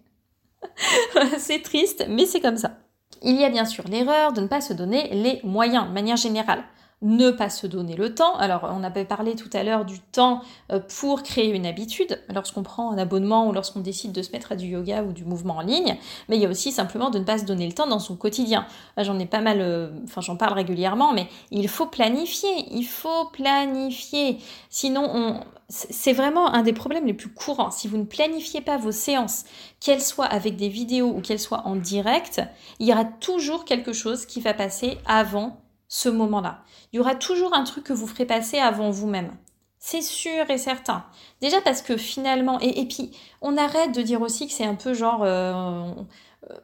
c'est 1.37 1.61
triste, 1.61 2.05
mais 2.09 2.25
c'est 2.25 2.41
comme 2.41 2.57
ça. 2.57 2.77
Il 3.21 3.39
y 3.39 3.43
a 3.43 3.49
bien 3.49 3.65
sûr 3.65 3.83
l'erreur 3.87 4.33
de 4.33 4.41
ne 4.41 4.47
pas 4.47 4.61
se 4.61 4.73
donner 4.73 5.09
les 5.13 5.41
moyens 5.43 5.87
de 5.87 5.93
manière 5.93 6.17
générale 6.17 6.63
ne 7.01 7.31
pas 7.31 7.49
se 7.49 7.65
donner 7.65 7.95
le 7.95 8.13
temps. 8.13 8.35
Alors, 8.37 8.69
on 8.75 8.83
avait 8.83 9.05
parlé 9.05 9.35
tout 9.35 9.49
à 9.53 9.63
l'heure 9.63 9.85
du 9.85 9.99
temps 9.99 10.41
euh, 10.71 10.79
pour 10.99 11.23
créer 11.23 11.49
une 11.49 11.65
habitude, 11.65 12.21
lorsqu'on 12.33 12.63
prend 12.63 12.91
un 12.91 12.97
abonnement 12.97 13.47
ou 13.47 13.53
lorsqu'on 13.53 13.79
décide 13.79 14.11
de 14.11 14.21
se 14.21 14.31
mettre 14.31 14.51
à 14.51 14.55
du 14.55 14.67
yoga 14.67 15.03
ou 15.03 15.13
du 15.13 15.23
mouvement 15.23 15.57
en 15.57 15.61
ligne, 15.61 15.97
mais 16.27 16.35
il 16.35 16.41
y 16.41 16.45
a 16.45 16.49
aussi 16.49 16.71
simplement 16.71 17.09
de 17.09 17.19
ne 17.19 17.23
pas 17.23 17.37
se 17.37 17.45
donner 17.45 17.67
le 17.67 17.73
temps 17.73 17.87
dans 17.87 17.99
son 17.99 18.15
quotidien. 18.15 18.65
J'en 18.97 19.17
ai 19.17 19.25
pas 19.25 19.41
mal, 19.41 19.61
euh, 19.61 19.89
enfin 20.03 20.21
j'en 20.21 20.35
parle 20.35 20.53
régulièrement, 20.53 21.13
mais 21.13 21.27
il 21.51 21.67
faut 21.69 21.85
planifier, 21.85 22.49
il 22.71 22.83
faut 22.83 23.25
planifier. 23.31 24.39
Sinon, 24.69 25.09
on, 25.13 25.39
c'est 25.69 26.13
vraiment 26.13 26.53
un 26.53 26.63
des 26.63 26.73
problèmes 26.73 27.05
les 27.05 27.13
plus 27.13 27.29
courants. 27.29 27.71
Si 27.71 27.87
vous 27.87 27.97
ne 27.97 28.03
planifiez 28.03 28.59
pas 28.59 28.77
vos 28.77 28.91
séances, 28.91 29.45
qu'elles 29.79 30.01
soient 30.01 30.25
avec 30.25 30.57
des 30.57 30.69
vidéos 30.69 31.13
ou 31.15 31.21
qu'elles 31.21 31.39
soient 31.39 31.65
en 31.65 31.75
direct, 31.75 32.41
il 32.79 32.87
y 32.87 32.91
aura 32.91 33.05
toujours 33.05 33.63
quelque 33.63 33.93
chose 33.93 34.25
qui 34.25 34.41
va 34.41 34.53
passer 34.53 34.97
avant 35.05 35.61
ce 35.89 36.07
moment-là. 36.07 36.63
Il 36.93 36.97
y 36.97 36.99
aura 37.01 37.15
toujours 37.15 37.53
un 37.53 37.65
truc 37.65 37.83
que 37.83 37.93
vous 37.93 38.07
ferez 38.07 38.25
passer 38.25 38.59
avant 38.59 38.91
vous-même. 38.91 39.35
C'est 39.79 40.01
sûr 40.01 40.49
et 40.49 40.57
certain. 40.57 41.05
Déjà 41.41 41.61
parce 41.61 41.81
que 41.81 41.97
finalement, 41.97 42.59
et, 42.59 42.85
puis 42.85 43.11
on 43.41 43.57
arrête 43.57 43.93
de 43.93 44.01
dire 44.01 44.21
aussi 44.21 44.47
que 44.47 44.53
c'est 44.53 44.65
un 44.65 44.75
peu 44.75 44.93
genre 44.93 45.23
euh, 45.23 45.91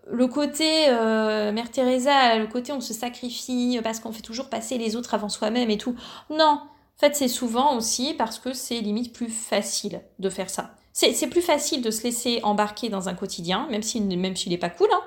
le 0.07 0.27
côté 0.27 0.89
euh, 0.89 1.51
Mère 1.51 1.71
Teresa, 1.71 2.37
le 2.37 2.47
côté 2.47 2.71
on 2.71 2.81
se 2.81 2.93
sacrifie 2.93 3.79
parce 3.83 3.99
qu'on 3.99 4.11
fait 4.11 4.21
toujours 4.21 4.49
passer 4.49 4.77
les 4.77 4.95
autres 4.95 5.13
avant 5.13 5.29
soi-même 5.29 5.69
et 5.69 5.77
tout. 5.77 5.95
Non, 6.29 6.59
en 6.61 6.69
fait 6.97 7.15
c'est 7.15 7.29
souvent 7.29 7.75
aussi 7.77 8.13
parce 8.13 8.37
que 8.37 8.53
c'est 8.53 8.79
limite 8.79 9.13
plus 9.13 9.29
facile 9.29 10.01
de 10.19 10.29
faire 10.29 10.49
ça. 10.49 10.75
C'est 10.97 11.27
plus 11.27 11.41
facile 11.41 11.81
de 11.81 11.91
se 11.91 12.03
laisser 12.03 12.39
embarquer 12.43 12.87
dans 12.87 13.09
un 13.09 13.15
quotidien, 13.15 13.67
même 13.69 13.83
s'il 13.83 14.05
même 14.05 14.33
n'est 14.47 14.57
pas 14.57 14.69
cool, 14.69 14.87
hein, 14.93 15.01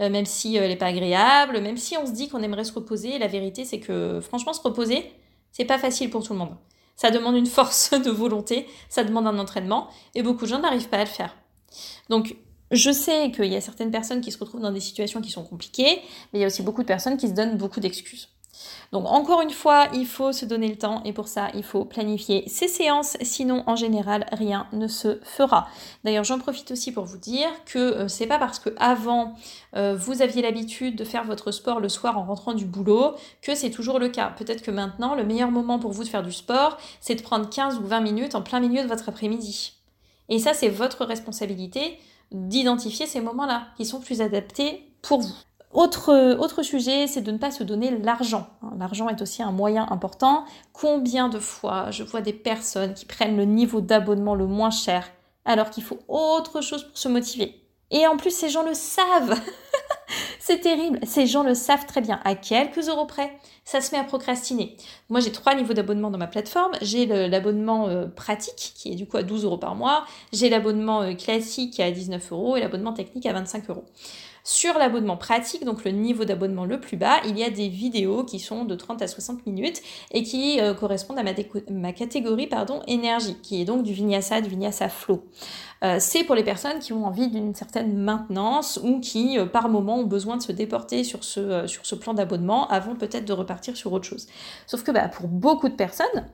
euh, 0.00 0.08
même 0.08 0.24
si 0.24 0.54
elle 0.54 0.68
n'est 0.68 0.76
pas 0.76 0.86
agréable, 0.86 1.60
même 1.60 1.76
si 1.76 1.96
on 1.96 2.06
se 2.06 2.12
dit 2.12 2.28
qu'on 2.28 2.44
aimerait 2.44 2.62
se 2.62 2.72
reposer. 2.72 3.18
La 3.18 3.26
vérité, 3.26 3.64
c'est 3.64 3.80
que 3.80 4.20
franchement, 4.20 4.52
se 4.52 4.60
reposer, 4.60 5.10
c'est 5.50 5.64
pas 5.64 5.78
facile 5.78 6.10
pour 6.10 6.22
tout 6.22 6.32
le 6.32 6.38
monde. 6.38 6.54
Ça 6.94 7.10
demande 7.10 7.34
une 7.34 7.46
force 7.58 7.90
de 7.90 8.10
volonté, 8.10 8.68
ça 8.88 9.02
demande 9.02 9.26
un 9.26 9.36
entraînement, 9.40 9.88
et 10.14 10.22
beaucoup 10.22 10.44
de 10.44 10.50
gens 10.50 10.60
n'arrivent 10.60 10.88
pas 10.88 10.98
à 10.98 11.04
le 11.04 11.06
faire. 11.06 11.36
Donc, 12.08 12.36
je 12.70 12.92
sais 12.92 13.32
qu'il 13.32 13.46
y 13.46 13.56
a 13.56 13.60
certaines 13.60 13.90
personnes 13.90 14.20
qui 14.20 14.30
se 14.30 14.38
retrouvent 14.38 14.60
dans 14.60 14.70
des 14.70 14.78
situations 14.78 15.20
qui 15.20 15.32
sont 15.32 15.42
compliquées, 15.42 16.02
mais 16.32 16.38
il 16.38 16.42
y 16.42 16.44
a 16.44 16.46
aussi 16.46 16.62
beaucoup 16.62 16.82
de 16.82 16.86
personnes 16.86 17.16
qui 17.16 17.26
se 17.26 17.32
donnent 17.32 17.56
beaucoup 17.56 17.80
d'excuses. 17.80 18.28
Donc 18.92 19.06
encore 19.06 19.40
une 19.40 19.50
fois, 19.50 19.88
il 19.94 20.06
faut 20.06 20.32
se 20.32 20.44
donner 20.44 20.68
le 20.68 20.76
temps 20.76 21.02
et 21.04 21.12
pour 21.12 21.26
ça, 21.26 21.48
il 21.54 21.62
faut 21.62 21.84
planifier 21.84 22.46
ses 22.48 22.68
séances, 22.68 23.16
sinon 23.22 23.64
en 23.66 23.74
général, 23.74 24.26
rien 24.32 24.66
ne 24.72 24.86
se 24.86 25.18
fera. 25.22 25.68
D'ailleurs, 26.04 26.24
j'en 26.24 26.38
profite 26.38 26.70
aussi 26.70 26.92
pour 26.92 27.04
vous 27.04 27.16
dire 27.16 27.48
que 27.64 27.78
euh, 27.78 28.08
c'est 28.08 28.26
pas 28.26 28.38
parce 28.38 28.58
que 28.58 28.70
avant 28.78 29.34
euh, 29.76 29.96
vous 29.96 30.20
aviez 30.20 30.42
l'habitude 30.42 30.96
de 30.96 31.04
faire 31.04 31.24
votre 31.24 31.52
sport 31.52 31.80
le 31.80 31.88
soir 31.88 32.18
en 32.18 32.24
rentrant 32.24 32.52
du 32.52 32.66
boulot 32.66 33.14
que 33.40 33.54
c'est 33.54 33.70
toujours 33.70 33.98
le 33.98 34.08
cas. 34.08 34.34
Peut-être 34.36 34.62
que 34.62 34.70
maintenant, 34.70 35.14
le 35.14 35.24
meilleur 35.24 35.50
moment 35.50 35.78
pour 35.78 35.92
vous 35.92 36.04
de 36.04 36.08
faire 36.08 36.22
du 36.22 36.32
sport, 36.32 36.76
c'est 37.00 37.14
de 37.14 37.22
prendre 37.22 37.48
15 37.48 37.78
ou 37.78 37.86
20 37.86 38.00
minutes 38.00 38.34
en 38.34 38.42
plein 38.42 38.60
milieu 38.60 38.82
de 38.82 38.88
votre 38.88 39.08
après-midi. 39.08 39.72
Et 40.28 40.38
ça, 40.38 40.52
c'est 40.52 40.68
votre 40.68 41.04
responsabilité 41.04 41.98
d'identifier 42.30 43.06
ces 43.06 43.20
moments-là 43.20 43.68
qui 43.76 43.86
sont 43.86 44.00
plus 44.00 44.20
adaptés 44.20 44.86
pour 45.02 45.20
vous. 45.20 45.34
Autre, 45.72 46.36
autre 46.38 46.62
sujet, 46.62 47.06
c'est 47.06 47.22
de 47.22 47.32
ne 47.32 47.38
pas 47.38 47.50
se 47.50 47.64
donner 47.64 47.96
l'argent. 47.98 48.46
L'argent 48.78 49.08
est 49.08 49.22
aussi 49.22 49.42
un 49.42 49.52
moyen 49.52 49.86
important. 49.90 50.44
Combien 50.72 51.28
de 51.28 51.38
fois 51.38 51.90
je 51.90 52.02
vois 52.02 52.20
des 52.20 52.34
personnes 52.34 52.92
qui 52.92 53.06
prennent 53.06 53.36
le 53.36 53.46
niveau 53.46 53.80
d'abonnement 53.80 54.34
le 54.34 54.46
moins 54.46 54.70
cher 54.70 55.10
alors 55.44 55.70
qu'il 55.70 55.82
faut 55.82 55.98
autre 56.08 56.60
chose 56.60 56.84
pour 56.84 56.98
se 56.98 57.08
motiver? 57.08 57.62
Et 57.92 58.06
en 58.06 58.16
plus, 58.16 58.30
ces 58.34 58.48
gens 58.48 58.64
le 58.64 58.74
savent. 58.74 59.38
c'est 60.40 60.60
terrible. 60.60 60.98
Ces 61.04 61.26
gens 61.26 61.42
le 61.42 61.54
savent 61.54 61.86
très 61.86 62.00
bien. 62.00 62.20
À 62.24 62.34
quelques 62.34 62.88
euros 62.88 63.04
près, 63.04 63.38
ça 63.64 63.82
se 63.82 63.94
met 63.94 64.00
à 64.00 64.04
procrastiner. 64.04 64.76
Moi, 65.10 65.20
j'ai 65.20 65.30
trois 65.30 65.54
niveaux 65.54 65.74
d'abonnement 65.74 66.10
dans 66.10 66.18
ma 66.18 66.26
plateforme. 66.26 66.72
J'ai 66.80 67.04
l'abonnement 67.06 67.88
euh, 67.88 68.06
pratique, 68.06 68.72
qui 68.74 68.92
est 68.92 68.94
du 68.94 69.06
coup 69.06 69.18
à 69.18 69.22
12 69.22 69.44
euros 69.44 69.58
par 69.58 69.74
mois. 69.74 70.06
J'ai 70.32 70.48
l'abonnement 70.48 71.02
euh, 71.02 71.12
classique 71.14 71.80
à 71.80 71.90
19 71.90 72.32
euros 72.32 72.56
et 72.56 72.60
l'abonnement 72.60 72.94
technique 72.94 73.26
à 73.26 73.34
25 73.34 73.68
euros. 73.68 73.84
Sur 74.44 74.76
l'abonnement 74.76 75.16
pratique, 75.16 75.64
donc 75.64 75.84
le 75.84 75.92
niveau 75.92 76.24
d'abonnement 76.24 76.64
le 76.64 76.80
plus 76.80 76.96
bas, 76.96 77.18
il 77.24 77.38
y 77.38 77.44
a 77.44 77.50
des 77.50 77.68
vidéos 77.68 78.24
qui 78.24 78.40
sont 78.40 78.64
de 78.64 78.74
30 78.74 79.00
à 79.00 79.06
60 79.06 79.46
minutes 79.46 79.80
et 80.10 80.24
qui 80.24 80.60
euh, 80.60 80.74
correspondent 80.74 81.18
à 81.18 81.22
ma, 81.70 81.92
catégorie 81.92 82.48
pardon, 82.48 82.82
énergie, 82.88 83.36
qui 83.40 83.60
est 83.60 83.64
donc 83.64 83.84
du 83.84 83.92
vinyasa, 83.92 84.40
du 84.40 84.48
vinyasa 84.48 84.88
flow. 84.88 85.24
Euh, 85.84 85.98
c'est 86.00 86.24
pour 86.24 86.34
les 86.34 86.42
personnes 86.42 86.80
qui 86.80 86.92
ont 86.92 87.06
envie 87.06 87.28
d'une 87.28 87.54
certaine 87.54 87.96
maintenance 87.96 88.80
ou 88.82 88.98
qui, 88.98 89.38
euh, 89.38 89.46
par 89.46 89.68
moment, 89.68 89.98
ont 89.98 90.06
besoin 90.06 90.36
de 90.36 90.42
se 90.42 90.50
déporter 90.50 91.04
sur 91.04 91.22
ce, 91.22 91.94
plan 91.94 92.12
d'abonnement 92.12 92.66
avant 92.68 92.96
peut-être 92.96 93.24
de 93.24 93.32
repartir 93.32 93.76
sur 93.76 93.92
autre 93.92 94.06
chose. 94.06 94.26
Sauf 94.66 94.82
que 94.82 94.90
bah, 94.90 95.06
pour 95.06 95.28
beaucoup 95.28 95.68
de 95.68 95.76
personnes, 95.76 96.26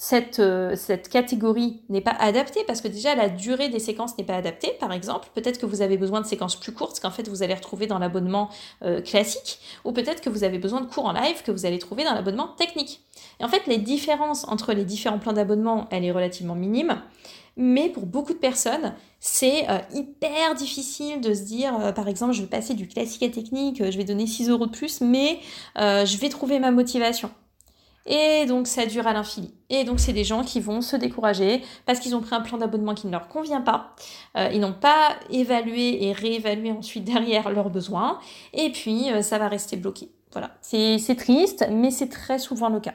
cette, 0.00 0.38
euh, 0.38 0.76
cette 0.76 1.08
catégorie 1.08 1.82
n'est 1.88 2.00
pas 2.00 2.14
adaptée 2.20 2.62
parce 2.68 2.80
que 2.80 2.86
déjà 2.86 3.16
la 3.16 3.28
durée 3.28 3.68
des 3.68 3.80
séquences 3.80 4.16
n'est 4.16 4.24
pas 4.24 4.36
adaptée. 4.36 4.70
Par 4.78 4.92
exemple, 4.92 5.28
peut-être 5.34 5.58
que 5.58 5.66
vous 5.66 5.82
avez 5.82 5.98
besoin 5.98 6.20
de 6.20 6.26
séquences 6.26 6.54
plus 6.54 6.72
courtes 6.72 7.00
qu'en 7.00 7.10
fait 7.10 7.28
vous 7.28 7.42
allez 7.42 7.54
retrouver 7.54 7.88
dans 7.88 7.98
l'abonnement 7.98 8.48
euh, 8.84 9.02
classique, 9.02 9.58
ou 9.84 9.90
peut-être 9.90 10.20
que 10.20 10.30
vous 10.30 10.44
avez 10.44 10.58
besoin 10.58 10.80
de 10.80 10.86
cours 10.86 11.06
en 11.06 11.12
live 11.12 11.42
que 11.42 11.50
vous 11.50 11.66
allez 11.66 11.80
trouver 11.80 12.04
dans 12.04 12.14
l'abonnement 12.14 12.46
technique. 12.46 13.00
Et 13.40 13.44
en 13.44 13.48
fait, 13.48 13.66
les 13.66 13.78
différences 13.78 14.46
entre 14.46 14.72
les 14.72 14.84
différents 14.84 15.18
plans 15.18 15.32
d'abonnement, 15.32 15.88
elle 15.90 16.04
est 16.04 16.12
relativement 16.12 16.54
minime. 16.54 17.02
Mais 17.56 17.88
pour 17.88 18.06
beaucoup 18.06 18.34
de 18.34 18.38
personnes, 18.38 18.94
c'est 19.18 19.68
euh, 19.68 19.78
hyper 19.92 20.54
difficile 20.54 21.20
de 21.20 21.34
se 21.34 21.42
dire, 21.42 21.92
par 21.92 22.06
exemple, 22.06 22.34
je 22.34 22.42
vais 22.42 22.46
passer 22.46 22.74
du 22.74 22.86
classique 22.86 23.24
à 23.24 23.28
technique, 23.28 23.82
je 23.82 23.98
vais 23.98 24.04
donner 24.04 24.28
6 24.28 24.48
euros 24.48 24.66
de 24.66 24.70
plus, 24.70 25.00
mais 25.00 25.40
je 25.74 26.16
vais 26.18 26.28
trouver 26.28 26.60
ma 26.60 26.70
motivation. 26.70 27.30
Et 28.08 28.46
donc 28.46 28.66
ça 28.66 28.86
dure 28.86 29.06
à 29.06 29.12
l'infini. 29.12 29.54
Et 29.68 29.84
donc 29.84 30.00
c'est 30.00 30.14
des 30.14 30.24
gens 30.24 30.42
qui 30.42 30.60
vont 30.60 30.80
se 30.80 30.96
décourager 30.96 31.62
parce 31.84 32.00
qu'ils 32.00 32.16
ont 32.16 32.20
pris 32.20 32.34
un 32.34 32.40
plan 32.40 32.56
d'abonnement 32.56 32.94
qui 32.94 33.06
ne 33.06 33.12
leur 33.12 33.28
convient 33.28 33.60
pas. 33.60 33.94
Euh, 34.36 34.48
ils 34.52 34.60
n'ont 34.60 34.72
pas 34.72 35.10
évalué 35.30 36.04
et 36.04 36.12
réévalué 36.12 36.72
ensuite 36.72 37.04
derrière 37.04 37.50
leurs 37.50 37.70
besoins. 37.70 38.18
Et 38.54 38.72
puis 38.72 39.12
euh, 39.12 39.22
ça 39.22 39.38
va 39.38 39.48
rester 39.48 39.76
bloqué. 39.76 40.10
Voilà, 40.32 40.50
c'est 40.60 41.16
triste, 41.16 41.66
mais 41.70 41.90
c'est 41.90 42.08
très 42.08 42.38
souvent 42.38 42.68
le 42.68 42.80
cas. 42.80 42.94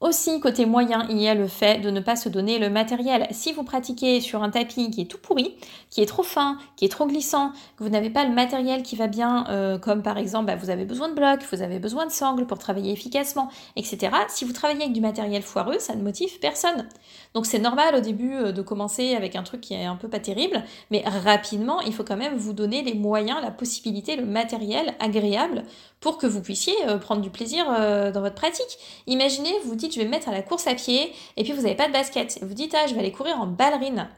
Aussi, 0.00 0.40
côté 0.40 0.64
moyen, 0.64 1.06
il 1.10 1.20
y 1.20 1.28
a 1.28 1.34
le 1.34 1.46
fait 1.46 1.82
de 1.82 1.90
ne 1.90 2.00
pas 2.00 2.16
se 2.16 2.30
donner 2.30 2.58
le 2.58 2.70
matériel. 2.70 3.26
Si 3.32 3.52
vous 3.52 3.64
pratiquez 3.64 4.22
sur 4.22 4.42
un 4.42 4.48
tapis 4.48 4.90
qui 4.90 5.02
est 5.02 5.04
tout 5.04 5.18
pourri, 5.18 5.54
qui 5.90 6.00
est 6.00 6.06
trop 6.06 6.22
fin, 6.22 6.56
qui 6.76 6.86
est 6.86 6.88
trop 6.88 7.06
glissant, 7.06 7.52
que 7.76 7.84
vous 7.84 7.90
n'avez 7.90 8.08
pas 8.08 8.24
le 8.24 8.32
matériel 8.32 8.82
qui 8.82 8.96
va 8.96 9.08
bien, 9.08 9.44
euh, 9.50 9.78
comme 9.78 10.02
par 10.02 10.16
exemple, 10.16 10.46
bah, 10.46 10.56
vous 10.56 10.70
avez 10.70 10.86
besoin 10.86 11.10
de 11.10 11.14
blocs, 11.14 11.42
vous 11.52 11.60
avez 11.60 11.78
besoin 11.78 12.06
de 12.06 12.12
sangles 12.12 12.46
pour 12.46 12.58
travailler 12.58 12.92
efficacement, 12.92 13.50
etc. 13.76 14.10
Si 14.28 14.46
vous 14.46 14.54
travaillez 14.54 14.80
avec 14.80 14.94
du 14.94 15.02
matériel 15.02 15.42
foireux, 15.42 15.78
ça 15.78 15.94
ne 15.94 16.02
motive 16.02 16.38
personne. 16.40 16.88
Donc 17.34 17.44
c'est 17.44 17.58
normal 17.58 17.94
au 17.94 18.00
début 18.00 18.32
euh, 18.32 18.52
de 18.52 18.62
commencer 18.62 19.14
avec 19.14 19.36
un 19.36 19.42
truc 19.42 19.60
qui 19.60 19.74
est 19.74 19.84
un 19.84 19.96
peu 19.96 20.08
pas 20.08 20.18
terrible, 20.18 20.64
mais 20.90 21.04
rapidement, 21.04 21.82
il 21.82 21.92
faut 21.92 22.04
quand 22.04 22.16
même 22.16 22.38
vous 22.38 22.54
donner 22.54 22.80
les 22.80 22.94
moyens, 22.94 23.36
la 23.42 23.50
possibilité, 23.50 24.16
le 24.16 24.24
matériel 24.24 24.94
agréable 24.98 25.64
pour 26.00 26.16
que 26.16 26.26
vous 26.26 26.40
puissiez 26.40 26.72
euh, 26.88 26.96
prendre 26.96 27.20
du 27.20 27.28
plaisir 27.28 27.66
dans 27.66 28.20
votre 28.22 28.34
pratique. 28.34 28.78
Imaginez, 29.06 29.52
vous 29.64 29.74
dites 29.74 29.89
je 29.92 29.98
vais 29.98 30.04
me 30.04 30.10
mettre 30.10 30.28
à 30.28 30.32
la 30.32 30.42
course 30.42 30.66
à 30.66 30.74
pied 30.74 31.12
et 31.36 31.44
puis 31.44 31.52
vous 31.52 31.62
n'avez 31.62 31.74
pas 31.74 31.88
de 31.88 31.92
basket. 31.92 32.38
Vous 32.42 32.54
dites 32.54 32.74
ah 32.74 32.86
je 32.86 32.94
vais 32.94 33.00
aller 33.00 33.12
courir 33.12 33.40
en 33.40 33.46
ballerine. 33.46 34.08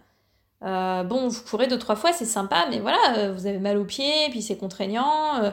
bon, 0.61 1.29
vous 1.29 1.43
courez 1.43 1.67
deux 1.67 1.79
trois 1.79 1.97
fois, 1.97 2.13
c'est 2.13 2.25
sympa, 2.25 2.67
mais 2.71 2.79
voilà, 2.81 3.31
vous 3.33 3.47
avez 3.47 3.59
mal 3.59 3.79
aux 3.79 3.85
pieds, 3.85 4.29
puis 4.31 4.43
c'est 4.43 4.57
contraignant. 4.57 5.53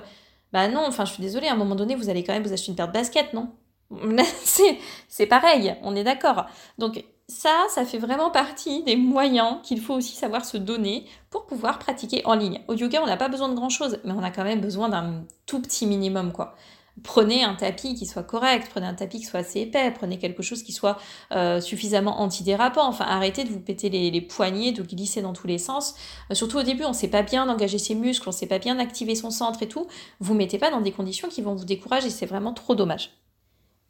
bah 0.53 0.67
non, 0.67 0.83
enfin 0.87 1.05
je 1.05 1.13
suis 1.13 1.23
désolée, 1.23 1.47
à 1.47 1.53
un 1.53 1.57
moment 1.57 1.75
donné, 1.75 1.95
vous 1.95 2.09
allez 2.09 2.23
quand 2.23 2.33
même 2.33 2.43
vous 2.43 2.53
acheter 2.53 2.69
une 2.71 2.75
paire 2.75 2.87
de 2.87 2.93
baskets, 2.93 3.33
non? 3.33 3.49
C'est 5.07 5.25
pareil, 5.25 5.75
on 5.81 5.95
est 5.95 6.03
d'accord. 6.03 6.45
Donc 6.77 7.03
ça, 7.27 7.65
ça 7.69 7.85
fait 7.85 7.99
vraiment 7.99 8.31
partie 8.31 8.83
des 8.83 8.95
moyens 8.95 9.57
qu'il 9.63 9.79
faut 9.79 9.93
aussi 9.93 10.15
savoir 10.15 10.45
se 10.45 10.57
donner 10.57 11.05
pour 11.29 11.45
pouvoir 11.45 11.79
pratiquer 11.79 12.25
en 12.25 12.33
ligne. 12.33 12.61
Au 12.67 12.73
yoga, 12.73 13.01
on 13.03 13.05
n'a 13.05 13.17
pas 13.17 13.29
besoin 13.29 13.49
de 13.49 13.53
grand-chose, 13.53 13.99
mais 14.03 14.13
on 14.13 14.23
a 14.23 14.31
quand 14.31 14.43
même 14.43 14.61
besoin 14.61 14.89
d'un 14.89 15.23
tout 15.45 15.61
petit 15.61 15.85
minimum, 15.85 16.31
quoi. 16.31 16.55
Prenez 17.03 17.43
un 17.43 17.55
tapis 17.55 17.95
qui 17.95 18.05
soit 18.05 18.23
correct, 18.23 18.67
prenez 18.69 18.87
un 18.87 18.93
tapis 18.93 19.19
qui 19.19 19.25
soit 19.25 19.41
assez 19.41 19.61
épais, 19.61 19.91
prenez 19.91 20.17
quelque 20.17 20.41
chose 20.41 20.63
qui 20.63 20.71
soit 20.71 20.97
euh, 21.31 21.61
suffisamment 21.61 22.21
antidérapant. 22.21 22.87
Enfin, 22.87 23.05
arrêtez 23.05 23.43
de 23.43 23.49
vous 23.49 23.59
péter 23.59 23.89
les, 23.89 24.21
poignets, 24.21 24.71
de 24.71 24.83
glisser 24.83 25.21
dans 25.21 25.33
tous 25.33 25.47
les 25.47 25.57
sens. 25.57 25.95
Euh, 26.31 26.35
surtout 26.35 26.57
au 26.57 26.63
début, 26.63 26.83
on 26.83 26.89
ne 26.89 26.93
sait 26.93 27.07
pas 27.07 27.23
bien 27.23 27.47
engager 27.49 27.77
ses 27.77 27.95
muscles, 27.95 28.27
on 28.27 28.31
ne 28.31 28.35
sait 28.35 28.47
pas 28.47 28.59
bien 28.59 28.79
activer 28.79 29.15
son 29.15 29.31
centre 29.31 29.63
et 29.63 29.67
tout. 29.67 29.87
Vous 30.19 30.33
mettez 30.33 30.57
pas 30.57 30.71
dans 30.71 30.81
des 30.81 30.91
conditions 30.91 31.29
qui 31.29 31.41
vont 31.41 31.55
vous 31.55 31.65
décourager, 31.65 32.09
c'est 32.09 32.25
vraiment 32.25 32.53
trop 32.53 32.75
dommage. 32.75 33.11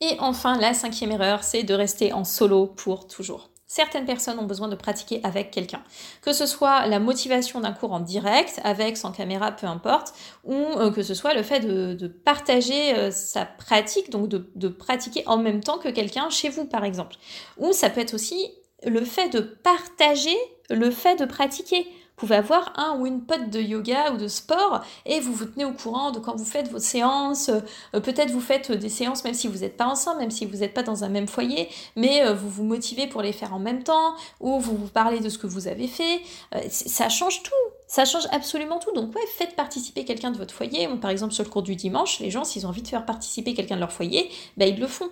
Et 0.02 0.16
enfin, 0.20 0.58
la 0.58 0.74
cinquième 0.74 1.12
erreur, 1.12 1.44
c'est 1.44 1.64
de 1.64 1.74
rester 1.74 2.14
en 2.14 2.24
solo 2.24 2.68
pour 2.68 3.08
toujours. 3.08 3.50
Certaines 3.72 4.06
personnes 4.06 4.40
ont 4.40 4.48
besoin 4.48 4.68
de 4.68 4.76
pratiquer 4.76 5.22
avec 5.24 5.52
quelqu'un. 5.52 5.84
Que 6.24 6.34
ce 6.34 6.48
soit 6.48 6.88
la 6.88 7.00
motivation 7.00 7.62
d'un 7.62 7.72
cours 7.72 7.94
en 7.94 8.00
direct, 8.00 8.60
avec, 8.64 8.98
sans 8.98 9.12
caméra, 9.12 9.52
peu 9.52 9.68
importe, 9.68 10.14
ou 10.44 10.56
euh, 10.56 10.90
que 10.90 11.04
ce 11.04 11.14
soit 11.14 11.36
le 11.36 11.44
fait 11.44 11.60
de, 11.60 12.08
partager 12.08 12.96
euh, 12.96 13.12
sa 13.12 13.46
pratique, 13.46 14.10
donc 14.10 14.28
de, 14.28 14.50
de 14.56 14.70
pratiquer 14.70 15.22
en 15.28 15.38
même 15.38 15.62
temps 15.62 15.78
que 15.78 15.90
quelqu'un 15.90 16.32
chez 16.32 16.50
vous, 16.50 16.66
par 16.66 16.84
exemple. 16.84 17.18
Ou 17.60 17.72
ça 17.72 17.92
peut 17.92 18.02
être 18.02 18.16
aussi 18.16 18.50
le 18.84 19.06
fait 19.06 19.30
de 19.30 19.40
partager 19.40 20.36
le 20.72 20.90
fait 20.90 21.16
de 21.20 21.26
pratiquer 21.26 21.88
pouvez 22.20 22.36
avoir 22.36 22.74
un 22.78 22.98
ou 23.00 23.08
une 23.08 23.22
pote 23.22 23.50
de 23.50 23.60
yoga 23.60 24.12
ou 24.14 24.18
de 24.18 24.28
sport 24.28 24.84
et 25.06 25.20
vous 25.20 25.34
vous 25.34 25.46
tenez 25.46 25.66
au 25.66 25.72
courant 25.72 26.12
de 26.12 26.20
quand 26.20 26.36
vous 26.36 26.46
faites 26.46 26.70
vos 26.70 26.80
séances. 26.80 27.50
Euh, 27.50 28.00
peut-être 28.00 28.32
vous 28.32 28.42
faites 28.42 28.72
des 28.72 28.90
séances 28.90 29.24
même 29.24 29.34
si 29.34 29.48
vous 29.48 29.60
n'êtes 29.60 29.78
pas 29.78 29.88
ensemble, 29.88 30.20
même 30.20 30.32
si 30.32 30.46
vous 30.46 30.58
n'êtes 30.58 30.74
pas 30.74 30.84
dans 30.84 31.04
un 31.04 31.10
même 31.10 31.28
foyer, 31.28 31.70
mais 31.96 32.24
euh, 32.24 32.34
vous 32.34 32.50
vous 32.50 32.64
motivez 32.64 33.08
pour 33.08 33.22
les 33.22 33.34
faire 33.34 33.54
en 33.54 33.60
même 33.60 33.84
temps 33.84 34.16
ou 34.40 34.60
vous 34.60 34.76
vous 34.76 34.88
parlez 34.88 35.20
de 35.20 35.30
ce 35.30 35.38
que 35.38 35.48
vous 35.48 35.68
avez 35.68 35.88
fait. 35.88 36.22
Euh, 36.56 36.60
ça 36.70 37.10
change 37.10 37.42
tout. 37.44 37.79
Ça 37.92 38.06
change 38.06 38.28
absolument 38.32 38.80
tout. 38.80 38.92
Donc 38.94 39.14
ouais, 39.16 39.22
faites 39.36 39.56
participer 39.56 40.06
quelqu'un 40.06 40.32
de 40.32 40.38
votre 40.38 40.54
foyer. 40.54 40.88
par 41.02 41.12
exemple, 41.12 41.34
sur 41.34 41.44
le 41.44 41.50
cours 41.50 41.64
du 41.64 41.76
dimanche, 41.76 42.20
les 42.20 42.30
gens, 42.30 42.44
s'ils 42.44 42.66
ont 42.66 42.70
envie 42.70 42.84
de 42.84 42.88
faire 42.88 43.06
participer 43.06 43.54
quelqu'un 43.54 43.76
de 43.76 43.82
leur 43.82 43.92
foyer, 43.92 44.30
bah, 44.58 44.68
ils 44.68 44.80
le 44.80 44.88
font. 44.88 45.10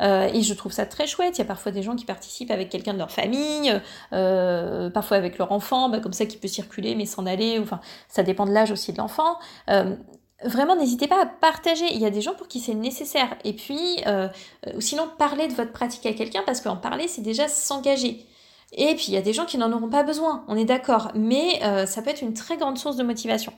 et 0.00 0.40
je 0.40 0.54
trouve 0.54 0.72
ça 0.72 0.86
très 0.86 1.06
chouette. 1.06 1.36
Il 1.36 1.40
y 1.40 1.42
a 1.42 1.46
parfois 1.46 1.72
des 1.72 1.82
gens 1.82 1.96
qui 1.96 2.04
participent 2.04 2.50
avec 2.50 2.68
quelqu'un 2.70 2.94
de 2.94 2.98
leur 2.98 3.10
famille, 3.10 3.72
parfois 4.10 5.16
avec 5.16 5.38
leur 5.38 5.52
enfant, 5.52 5.88
bah, 5.88 6.00
comme 6.00 6.12
ça 6.12 6.24
qui 6.24 6.36
peut 6.36 6.48
circuler 6.48 6.94
mais 6.94 7.06
s'en 7.06 7.26
aller, 7.26 7.58
enfin 7.58 7.80
ça 8.08 8.22
dépend 8.22 8.46
de 8.46 8.52
l'âge 8.52 8.70
aussi 8.70 8.92
de 8.92 8.98
l'enfant. 8.98 9.38
Euh, 9.68 9.96
vraiment, 10.44 10.76
n'hésitez 10.76 11.08
pas 11.08 11.22
à 11.22 11.26
partager. 11.26 11.86
Il 11.92 12.00
y 12.00 12.06
a 12.06 12.10
des 12.10 12.20
gens 12.20 12.34
pour 12.34 12.48
qui 12.48 12.60
c'est 12.60 12.74
nécessaire. 12.74 13.36
Et 13.44 13.52
puis, 13.52 13.98
euh, 14.06 14.28
euh, 14.66 14.72
sinon, 14.80 15.08
parler 15.18 15.48
de 15.48 15.54
votre 15.54 15.72
pratique 15.72 16.06
à 16.06 16.12
quelqu'un, 16.12 16.42
parce 16.46 16.60
qu'en 16.60 16.76
parler, 16.76 17.08
c'est 17.08 17.22
déjà 17.22 17.48
s'engager. 17.48 18.26
Et 18.72 18.94
puis, 18.94 19.06
il 19.08 19.14
y 19.14 19.16
a 19.16 19.22
des 19.22 19.32
gens 19.32 19.46
qui 19.46 19.58
n'en 19.58 19.72
auront 19.72 19.88
pas 19.88 20.02
besoin, 20.02 20.44
on 20.48 20.56
est 20.56 20.64
d'accord. 20.64 21.10
Mais 21.14 21.60
ça 21.86 22.02
peut 22.02 22.10
être 22.10 22.22
une 22.22 22.34
très 22.34 22.56
grande 22.56 22.78
source 22.78 22.96
de 22.96 23.02
motivation. 23.02 23.52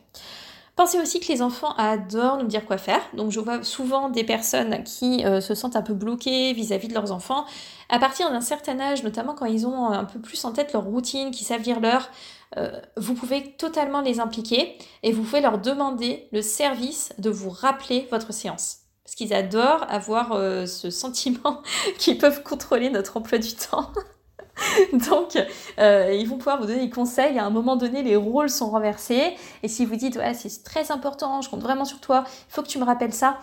Pensez 0.74 0.98
aussi 0.98 1.20
que 1.20 1.30
les 1.30 1.42
enfants 1.42 1.74
adorent 1.76 2.38
nous 2.38 2.46
dire 2.46 2.64
quoi 2.64 2.78
faire. 2.78 3.02
Donc 3.14 3.30
je 3.30 3.40
vois 3.40 3.62
souvent 3.62 4.08
des 4.08 4.24
personnes 4.24 4.82
qui 4.84 5.22
euh, 5.24 5.42
se 5.42 5.54
sentent 5.54 5.76
un 5.76 5.82
peu 5.82 5.92
bloquées 5.92 6.54
vis-à-vis 6.54 6.88
de 6.88 6.94
leurs 6.94 7.12
enfants. 7.12 7.44
À 7.90 7.98
partir 7.98 8.30
d'un 8.30 8.40
certain 8.40 8.80
âge, 8.80 9.02
notamment 9.04 9.34
quand 9.34 9.44
ils 9.44 9.66
ont 9.66 9.88
un 9.88 10.04
peu 10.04 10.18
plus 10.18 10.42
en 10.46 10.52
tête 10.52 10.72
leur 10.72 10.84
routine, 10.84 11.30
qui 11.30 11.44
savent 11.44 11.62
lire 11.62 11.78
l'heure, 11.78 12.08
euh, 12.56 12.80
vous 12.96 13.12
pouvez 13.12 13.54
totalement 13.56 14.00
les 14.00 14.18
impliquer 14.18 14.78
et 15.02 15.12
vous 15.12 15.22
pouvez 15.22 15.42
leur 15.42 15.58
demander 15.58 16.26
le 16.32 16.40
service 16.40 17.12
de 17.18 17.28
vous 17.28 17.50
rappeler 17.50 18.08
votre 18.10 18.32
séance. 18.32 18.78
Parce 19.04 19.14
qu'ils 19.14 19.34
adorent 19.34 19.84
avoir 19.90 20.32
euh, 20.32 20.64
ce 20.64 20.88
sentiment 20.90 21.60
qu'ils 21.98 22.16
peuvent 22.16 22.42
contrôler 22.42 22.88
notre 22.88 23.18
emploi 23.18 23.36
du 23.36 23.52
temps. 23.52 23.92
Donc, 25.10 25.36
euh, 25.78 26.16
ils 26.18 26.28
vont 26.28 26.36
pouvoir 26.36 26.60
vous 26.60 26.66
donner 26.66 26.80
des 26.80 26.90
conseils. 26.90 27.38
À 27.38 27.44
un 27.44 27.50
moment 27.50 27.76
donné, 27.76 28.02
les 28.02 28.16
rôles 28.16 28.50
sont 28.50 28.70
renversés. 28.70 29.34
Et 29.62 29.68
si 29.68 29.84
vous 29.84 29.96
dites, 29.96 30.16
ouais, 30.16 30.34
c'est 30.34 30.62
très 30.62 30.90
important, 30.90 31.40
je 31.40 31.50
compte 31.50 31.62
vraiment 31.62 31.84
sur 31.84 32.00
toi, 32.00 32.24
il 32.26 32.52
faut 32.52 32.62
que 32.62 32.68
tu 32.68 32.78
me 32.78 32.84
rappelles 32.84 33.14
ça. 33.14 33.38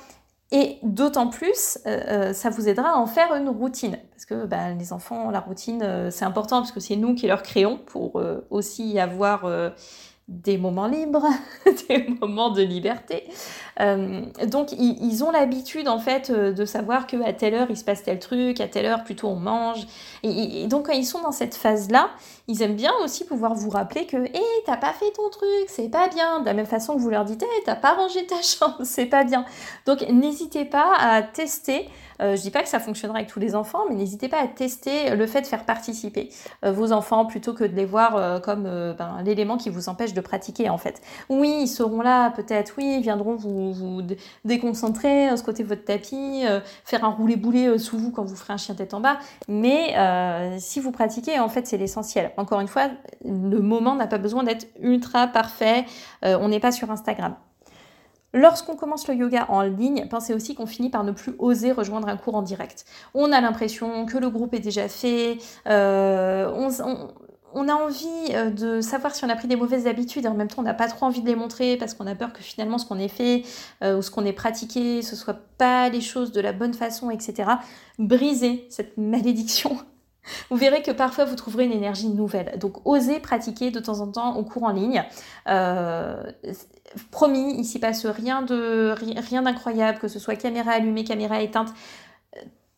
Et 0.51 0.79
d'autant 0.81 1.27
plus, 1.27 1.77
euh, 1.85 2.29
euh, 2.29 2.33
ça 2.33 2.49
vous 2.49 2.67
aidera 2.69 2.91
à 2.91 2.95
en 2.95 3.05
faire 3.05 3.35
une 3.35 3.49
routine. 3.49 3.99
Parce 4.11 4.25
que 4.25 4.45
ben, 4.45 4.77
les 4.77 4.93
enfants, 4.93 5.29
la 5.29 5.39
routine, 5.39 6.09
c'est 6.11 6.25
important 6.25 6.57
parce 6.57 6.71
que 6.71 6.79
c'est 6.79 6.95
nous 6.95 7.15
qui 7.15 7.27
leur 7.27 7.43
créons 7.43 7.77
pour 7.77 8.21
aussi 8.49 8.99
avoir 8.99 9.43
des 10.29 10.59
moments 10.59 10.87
libres, 10.87 11.25
des 11.89 12.07
moments 12.21 12.51
de 12.51 12.61
liberté. 12.61 13.27
Euh, 13.81 14.21
donc 14.47 14.73
ils, 14.73 15.23
ont 15.23 15.31
l'habitude 15.31 15.87
en 15.87 15.99
fait 15.99 16.29
euh, 16.29 16.51
de 16.51 16.65
savoir 16.65 17.07
que 17.07 17.15
à 17.23 17.31
telle 17.31 17.53
heure 17.53 17.67
il 17.69 17.77
se 17.77 17.85
passe 17.85 18.03
tel 18.03 18.19
truc, 18.19 18.59
à 18.59 18.67
telle 18.67 18.85
heure 18.85 19.03
plutôt 19.03 19.27
on 19.27 19.35
mange. 19.35 19.87
Et, 20.23 20.67
donc 20.67 20.87
quand 20.87 20.93
ils 20.93 21.05
sont 21.05 21.21
dans 21.21 21.31
cette 21.31 21.55
phase-là, 21.55 22.09
ils 22.47 22.61
aiment 22.61 22.75
bien 22.75 22.91
aussi 23.03 23.23
pouvoir 23.23 23.55
vous 23.55 23.69
rappeler 23.69 24.05
que 24.05 24.17
hé, 24.17 24.31
hey, 24.33 24.63
t'as 24.65 24.77
pas 24.77 24.91
fait 24.91 25.11
ton 25.11 25.29
truc, 25.29 25.49
c'est 25.67 25.89
pas 25.89 26.09
bien. 26.09 26.41
De 26.41 26.45
la 26.45 26.53
même 26.53 26.65
façon 26.65 26.95
que 26.95 26.99
vous 26.99 27.09
leur 27.09 27.23
dites 27.23 27.41
hé, 27.41 27.45
hey, 27.45 27.63
t'as 27.65 27.75
pas 27.75 27.93
rangé 27.93 28.25
ta 28.25 28.41
chambre, 28.41 28.79
c'est 28.83 29.05
pas 29.05 29.23
bien. 29.23 29.45
Donc 29.85 30.01
n'hésitez 30.09 30.65
pas 30.65 30.93
à 30.99 31.21
tester 31.21 31.87
euh, 32.21 32.35
je 32.35 32.41
dis 32.41 32.51
pas 32.51 32.61
que 32.61 32.67
ça 32.67 32.81
fonctionnera 32.81 33.19
avec 33.19 33.29
tous 33.29 33.39
les 33.39 33.55
enfants, 33.55 33.83
mais 33.87 33.95
n'hésitez 33.95 34.27
pas 34.27 34.41
à 34.41 34.47
tester 34.47 35.15
le 35.15 35.25
fait 35.25 35.39
de 35.39 35.47
faire 35.47 35.63
participer 35.63 36.29
euh, 36.65 36.71
vos 36.73 36.91
enfants 36.91 37.25
plutôt 37.25 37.53
que 37.53 37.63
de 37.63 37.73
les 37.73 37.85
voir 37.85 38.41
comme 38.41 38.63
ben, 38.63 39.21
l'élément 39.23 39.55
qui 39.55 39.69
vous 39.69 39.87
empêche 39.87 40.13
de 40.13 40.19
pratiquer 40.19 40.69
en 40.69 40.77
fait. 40.77 41.01
Oui, 41.29 41.59
ils 41.61 41.67
seront 41.67 42.01
là 42.01 42.31
peut-être, 42.31 42.73
oui, 42.77 42.95
ils 42.97 43.01
viendront 43.01 43.35
vous, 43.35 43.68
vous 43.71 44.01
déconcentrer, 44.45 45.35
ce 45.35 45.43
côté 45.43 45.63
de 45.63 45.67
votre 45.67 45.83
tapis, 45.83 46.43
faire 46.85 47.03
un 47.03 47.09
roulé-boulet 47.09 47.77
sous 47.77 47.97
vous 47.97 48.11
quand 48.11 48.23
vous 48.23 48.35
ferez 48.35 48.53
un 48.53 48.57
chien 48.57 48.75
tête 48.75 48.93
en 48.93 48.99
bas, 48.99 49.17
mais 49.47 49.95
si 50.59 50.79
vous 50.79 50.91
pratiquez, 50.91 51.39
en 51.39 51.49
fait, 51.49 51.67
c'est 51.67 51.77
l'essentiel. 51.77 52.31
Encore 52.37 52.59
une 52.59 52.67
fois, 52.67 52.89
le 53.23 53.59
moment 53.59 53.95
n'a 53.95 54.07
pas 54.07 54.17
besoin 54.17 54.43
d'être 54.43 54.67
ultra 54.81 55.27
parfait, 55.27 55.85
on 56.23 56.47
n'est 56.49 56.59
pas 56.59 56.71
sur 56.71 56.91
Instagram. 56.91 57.35
Lorsqu'on 58.33 58.75
commence 58.75 59.07
le 59.07 59.15
yoga 59.15 59.45
en 59.49 59.61
ligne, 59.61 60.07
pensez 60.07 60.33
aussi 60.35 60.53
qu'on 60.53 60.67
finit 60.67 60.89
par 60.89 61.03
ne 61.03 61.11
plus 61.11 61.33
oser 61.39 61.71
rejoindre 61.71 62.07
un 62.07 62.17
cours 62.17 62.35
en 62.35 62.43
direct. 62.43 62.85
On 63.15 63.31
a 63.31 63.41
l'impression 63.41 64.05
que 64.05 64.17
le 64.19 64.29
groupe 64.29 64.53
est 64.53 64.59
déjà 64.59 64.87
fait, 64.87 65.39
euh, 65.67 66.51
on, 66.55 66.69
a 67.55 67.73
envie 67.73 68.07
euh, 68.31 68.49
de 68.49 68.81
savoir 68.81 69.15
si 69.15 69.23
on 69.25 69.29
a 69.29 69.35
pris 69.35 69.47
des 69.47 69.55
mauvaises 69.55 69.87
habitudes 69.87 70.25
et 70.25 70.27
en 70.27 70.33
même 70.33 70.47
temps 70.47 70.61
on 70.61 70.65
n'a 70.65 70.73
pas 70.73 70.87
trop 70.87 71.05
envie 71.05 71.21
de 71.21 71.27
les 71.27 71.35
montrer 71.35 71.77
parce 71.77 71.93
qu'on 71.93 72.07
a 72.07 72.15
peur 72.15 72.33
que 72.33 72.41
finalement 72.41 72.77
ce 72.77 72.85
qu'on 72.85 72.99
ait 72.99 73.07
fait 73.07 73.43
euh, 73.83 73.97
ou 73.97 74.01
ce 74.01 74.11
qu'on 74.11 74.25
ait 74.25 74.33
pratiqué, 74.33 75.01
ce 75.01 75.15
soit 75.15 75.39
pas 75.57 75.89
les 75.89 76.01
choses 76.01 76.31
de 76.31 76.41
la 76.41 76.53
bonne 76.53 76.73
façon, 76.73 77.09
etc. 77.09 77.49
Brisez 77.97 78.67
cette 78.69 78.97
malédiction 78.97 79.77
vous 80.49 80.57
verrez 80.57 80.81
que 80.81 80.91
parfois 80.91 81.25
vous 81.25 81.35
trouverez 81.35 81.65
une 81.65 81.71
énergie 81.71 82.09
nouvelle. 82.09 82.57
Donc 82.59 82.85
osez 82.85 83.19
pratiquer 83.19 83.71
de 83.71 83.79
temps 83.79 83.99
en 84.01 84.11
temps 84.11 84.35
au 84.37 84.43
cours 84.43 84.63
en 84.63 84.71
ligne. 84.71 85.03
Euh, 85.47 86.21
promis, 87.11 87.55
il 87.57 87.65
s'y 87.65 87.79
passe 87.79 88.05
rien 88.05 88.41
de 88.41 88.93
rien 88.97 89.41
d'incroyable, 89.41 89.99
que 89.99 90.07
ce 90.07 90.19
soit 90.19 90.35
caméra 90.35 90.71
allumée, 90.71 91.03
caméra 91.03 91.41
éteinte. 91.41 91.69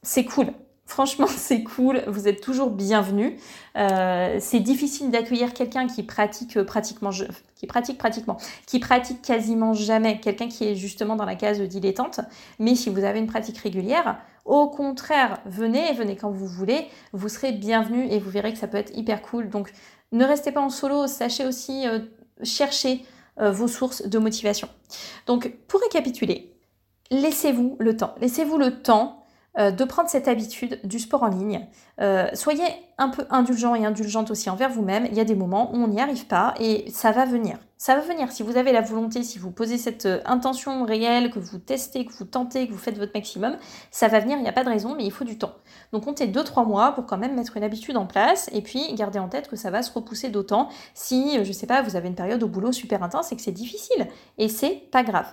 C'est 0.03 0.25
cool. 0.25 0.47
Franchement, 0.91 1.27
c'est 1.37 1.63
cool, 1.63 2.03
vous 2.07 2.27
êtes 2.27 2.41
toujours 2.41 2.69
bienvenus. 2.69 3.39
Euh, 3.77 4.37
c'est 4.41 4.59
difficile 4.59 5.09
d'accueillir 5.09 5.53
quelqu'un 5.53 5.87
qui 5.87 6.03
pratique 6.03 6.57
euh, 6.57 6.65
pratiquement, 6.65 7.11
qui 7.55 7.65
pratique 7.65 7.97
pratiquement, 7.97 8.35
qui 8.65 8.79
pratique 8.79 9.21
quasiment 9.21 9.73
jamais, 9.73 10.19
quelqu'un 10.19 10.49
qui 10.49 10.65
est 10.65 10.75
justement 10.75 11.15
dans 11.15 11.23
la 11.23 11.35
case 11.35 11.61
dilettante. 11.61 12.19
Mais 12.59 12.75
si 12.75 12.89
vous 12.89 13.05
avez 13.05 13.19
une 13.19 13.27
pratique 13.27 13.57
régulière, 13.59 14.17
au 14.43 14.67
contraire, 14.67 15.39
venez, 15.45 15.93
venez 15.93 16.17
quand 16.17 16.29
vous 16.29 16.47
voulez, 16.47 16.87
vous 17.13 17.29
serez 17.29 17.53
bienvenus 17.53 18.11
et 18.11 18.19
vous 18.19 18.29
verrez 18.29 18.51
que 18.51 18.59
ça 18.59 18.67
peut 18.67 18.77
être 18.77 18.93
hyper 18.93 19.21
cool. 19.21 19.47
Donc, 19.47 19.71
ne 20.11 20.25
restez 20.25 20.51
pas 20.51 20.59
en 20.59 20.69
solo, 20.69 21.07
sachez 21.07 21.45
aussi 21.45 21.87
euh, 21.87 21.99
chercher 22.43 23.05
vos 23.37 23.69
sources 23.69 24.05
de 24.05 24.19
motivation. 24.19 24.67
Donc, 25.25 25.53
pour 25.69 25.79
récapituler, 25.79 26.53
laissez-vous 27.11 27.77
le 27.79 27.95
temps. 27.95 28.13
Laissez-vous 28.19 28.57
le 28.57 28.81
temps 28.81 29.20
euh, 29.59 29.69
de 29.69 29.83
prendre 29.83 30.07
cette 30.07 30.29
habitude 30.29 30.79
du 30.85 30.97
sport 30.97 31.23
en 31.23 31.27
ligne. 31.27 31.67
Euh, 31.99 32.29
soyez 32.33 32.63
un 32.97 33.09
peu 33.09 33.25
indulgent 33.29 33.75
et 33.75 33.85
indulgente 33.85 34.31
aussi 34.31 34.49
envers 34.49 34.69
vous-même. 34.69 35.05
Il 35.11 35.17
y 35.17 35.19
a 35.19 35.25
des 35.25 35.35
moments 35.35 35.73
où 35.73 35.75
on 35.75 35.89
n'y 35.89 35.99
arrive 35.99 36.25
pas 36.25 36.53
et 36.57 36.89
ça 36.89 37.11
va 37.11 37.25
venir. 37.25 37.57
Ça 37.77 37.95
va 37.95 38.01
venir. 38.01 38.31
Si 38.31 38.43
vous 38.43 38.55
avez 38.55 38.71
la 38.71 38.79
volonté, 38.79 39.23
si 39.23 39.39
vous 39.39 39.51
posez 39.51 39.77
cette 39.77 40.05
euh, 40.05 40.21
intention 40.23 40.85
réelle, 40.85 41.31
que 41.31 41.39
vous 41.39 41.57
testez, 41.57 42.05
que 42.05 42.13
vous 42.13 42.23
tentez, 42.23 42.65
que 42.65 42.71
vous 42.71 42.79
faites 42.79 42.97
votre 42.97 43.11
maximum, 43.13 43.57
ça 43.91 44.07
va 44.07 44.21
venir. 44.21 44.37
Il 44.37 44.43
n'y 44.43 44.47
a 44.47 44.53
pas 44.53 44.63
de 44.63 44.69
raison, 44.69 44.95
mais 44.95 45.03
il 45.03 45.11
faut 45.11 45.25
du 45.25 45.37
temps. 45.37 45.55
Donc 45.91 46.05
comptez 46.05 46.27
2-3 46.27 46.65
mois 46.65 46.93
pour 46.93 47.05
quand 47.05 47.17
même 47.17 47.35
mettre 47.35 47.57
une 47.57 47.63
habitude 47.65 47.97
en 47.97 48.05
place 48.05 48.49
et 48.53 48.61
puis 48.61 48.93
gardez 48.93 49.19
en 49.19 49.27
tête 49.27 49.49
que 49.49 49.57
ça 49.57 49.69
va 49.69 49.83
se 49.83 49.91
repousser 49.91 50.29
d'autant 50.29 50.69
si, 50.93 51.43
je 51.43 51.51
sais 51.51 51.67
pas, 51.67 51.81
vous 51.81 51.97
avez 51.97 52.07
une 52.07 52.15
période 52.15 52.41
au 52.41 52.47
boulot 52.47 52.71
super 52.71 53.03
intense 53.03 53.33
et 53.33 53.35
que 53.35 53.41
c'est 53.41 53.51
difficile. 53.51 54.07
Et 54.37 54.47
c'est 54.47 54.87
pas 54.91 55.03
grave. 55.03 55.27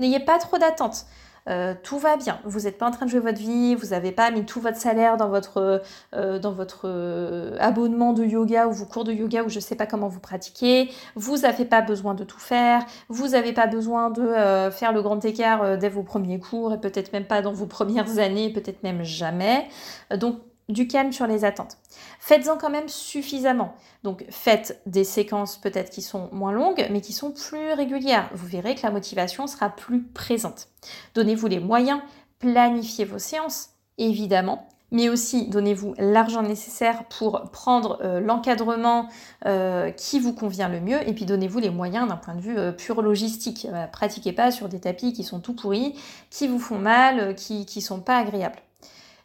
N'ayez 0.00 0.20
pas 0.20 0.38
trop 0.38 0.56
d'attentes. 0.56 1.04
Euh, 1.48 1.74
tout 1.82 1.98
va 1.98 2.16
bien. 2.16 2.38
Vous 2.44 2.60
n'êtes 2.60 2.78
pas 2.78 2.86
en 2.86 2.90
train 2.90 3.06
de 3.06 3.10
jouer 3.10 3.20
votre 3.20 3.38
vie, 3.38 3.74
vous 3.74 3.88
n'avez 3.88 4.12
pas 4.12 4.30
mis 4.30 4.44
tout 4.44 4.60
votre 4.60 4.76
salaire 4.76 5.16
dans 5.16 5.28
votre, 5.28 5.82
euh, 6.14 6.38
dans 6.38 6.52
votre 6.52 6.82
euh, 6.84 7.56
abonnement 7.58 8.12
de 8.12 8.24
yoga 8.24 8.66
ou 8.66 8.72
vos 8.72 8.84
cours 8.84 9.04
de 9.04 9.12
yoga 9.12 9.42
ou 9.44 9.48
je 9.48 9.56
ne 9.56 9.60
sais 9.60 9.76
pas 9.76 9.86
comment 9.86 10.08
vous 10.08 10.20
pratiquez. 10.20 10.90
Vous 11.14 11.38
n'avez 11.38 11.64
pas 11.64 11.80
besoin 11.80 12.14
de 12.14 12.24
tout 12.24 12.38
faire. 12.38 12.84
Vous 13.08 13.28
n'avez 13.28 13.52
pas 13.52 13.66
besoin 13.66 14.10
de 14.10 14.70
faire 14.70 14.92
le 14.92 15.02
grand 15.02 15.24
écart 15.24 15.78
dès 15.78 15.88
vos 15.88 16.02
premiers 16.02 16.38
cours 16.38 16.72
et 16.74 16.80
peut-être 16.80 17.12
même 17.12 17.24
pas 17.24 17.42
dans 17.42 17.52
vos 17.52 17.66
premières 17.78 18.18
années, 18.18 18.52
peut-être 18.52 18.82
même 18.82 19.02
jamais. 19.02 19.68
donc 20.16 20.40
du 20.68 20.86
calme 20.86 21.12
sur 21.12 21.26
les 21.26 21.44
attentes. 21.44 21.78
Faites-en 22.20 22.56
quand 22.58 22.70
même 22.70 22.88
suffisamment. 22.88 23.74
Donc 24.02 24.24
faites 24.30 24.80
des 24.86 25.04
séquences 25.04 25.56
peut-être 25.56 25.90
qui 25.90 26.02
sont 26.02 26.28
moins 26.32 26.52
longues, 26.52 26.86
mais 26.90 27.00
qui 27.00 27.12
sont 27.12 27.32
plus 27.32 27.72
régulières. 27.72 28.30
Vous 28.34 28.46
verrez 28.46 28.74
que 28.74 28.82
la 28.82 28.90
motivation 28.90 29.46
sera 29.46 29.70
plus 29.70 30.02
présente. 30.02 30.68
Donnez-vous 31.14 31.46
les 31.46 31.60
moyens, 31.60 32.00
planifiez 32.38 33.04
vos 33.04 33.18
séances, 33.18 33.70
évidemment 33.96 34.68
mais 34.90 35.08
aussi 35.08 35.48
donnez-vous 35.48 35.94
l'argent 35.98 36.42
nécessaire 36.42 37.04
pour 37.04 37.50
prendre 37.50 37.98
euh, 38.02 38.20
l'encadrement 38.20 39.08
euh, 39.46 39.90
qui 39.90 40.18
vous 40.18 40.32
convient 40.32 40.68
le 40.68 40.80
mieux 40.80 41.06
et 41.06 41.12
puis 41.12 41.24
donnez-vous 41.24 41.58
les 41.58 41.70
moyens 41.70 42.08
d'un 42.08 42.16
point 42.16 42.34
de 42.34 42.40
vue 42.40 42.58
euh, 42.58 42.72
pur 42.72 43.02
logistique. 43.02 43.68
pratiquez 43.92 44.32
pas 44.32 44.50
sur 44.50 44.68
des 44.68 44.80
tapis 44.80 45.12
qui 45.12 45.24
sont 45.24 45.40
tout 45.40 45.54
pourris, 45.54 45.94
qui 46.30 46.48
vous 46.48 46.58
font 46.58 46.78
mal, 46.78 47.34
qui 47.34 47.66
ne 47.74 47.80
sont 47.80 48.00
pas 48.00 48.18
agréables. 48.18 48.60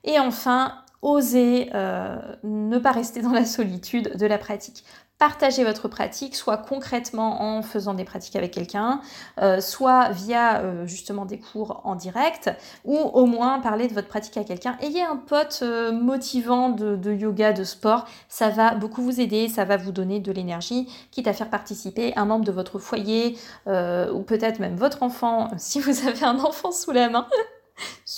Et 0.03 0.19
enfin, 0.19 0.75
osez 1.03 1.69
ne 2.43 2.77
pas 2.77 2.91
rester 2.91 3.21
dans 3.21 3.31
la 3.31 3.45
solitude 3.45 4.17
de 4.17 4.25
la 4.25 4.37
pratique 4.37 4.83
partagez 5.23 5.63
votre 5.63 5.87
pratique, 5.87 6.35
soit 6.35 6.57
concrètement 6.57 7.41
en 7.41 7.61
faisant 7.61 7.93
des 7.93 8.03
pratiques 8.03 8.35
avec 8.35 8.51
quelqu'un, 8.51 8.99
euh, 9.41 9.61
soit 9.61 10.09
via 10.09 10.59
euh, 10.59 10.85
justement 10.85 11.25
des 11.25 11.39
cours 11.39 11.79
en 11.85 11.95
direct, 11.95 12.51
ou 12.83 12.97
au 12.97 13.25
moins 13.25 13.59
parler 13.59 13.87
de 13.87 13.93
votre 13.93 14.09
pratique 14.09 14.35
à 14.35 14.43
quelqu'un. 14.43 14.77
Ayez 14.81 15.01
un 15.01 15.15
pote 15.15 15.59
euh, 15.61 15.93
motivant 15.93 16.67
de, 16.69 17.13
yoga, 17.13 17.53
de 17.53 17.63
sport, 17.63 18.05
ça 18.27 18.49
va 18.49 18.75
beaucoup 18.75 19.01
vous 19.01 19.21
aider, 19.21 19.47
ça 19.47 19.63
va 19.63 19.77
vous 19.77 19.93
donner 19.93 20.19
de 20.19 20.31
l'énergie, 20.33 20.89
quitte 21.11 21.27
à 21.27 21.33
faire 21.33 21.49
participer 21.49 22.11
un 22.17 22.25
membre 22.25 22.43
de 22.43 22.51
votre 22.51 22.77
foyer, 22.77 23.37
ou 23.65 24.23
peut-être 24.23 24.59
même 24.59 24.75
votre 24.75 25.03
enfant, 25.03 25.47
si 25.57 25.79
vous 25.79 26.05
avez 26.05 26.25
un 26.25 26.39
enfant 26.39 26.73
sous 26.73 26.91
la 26.91 27.07
main. 27.07 27.27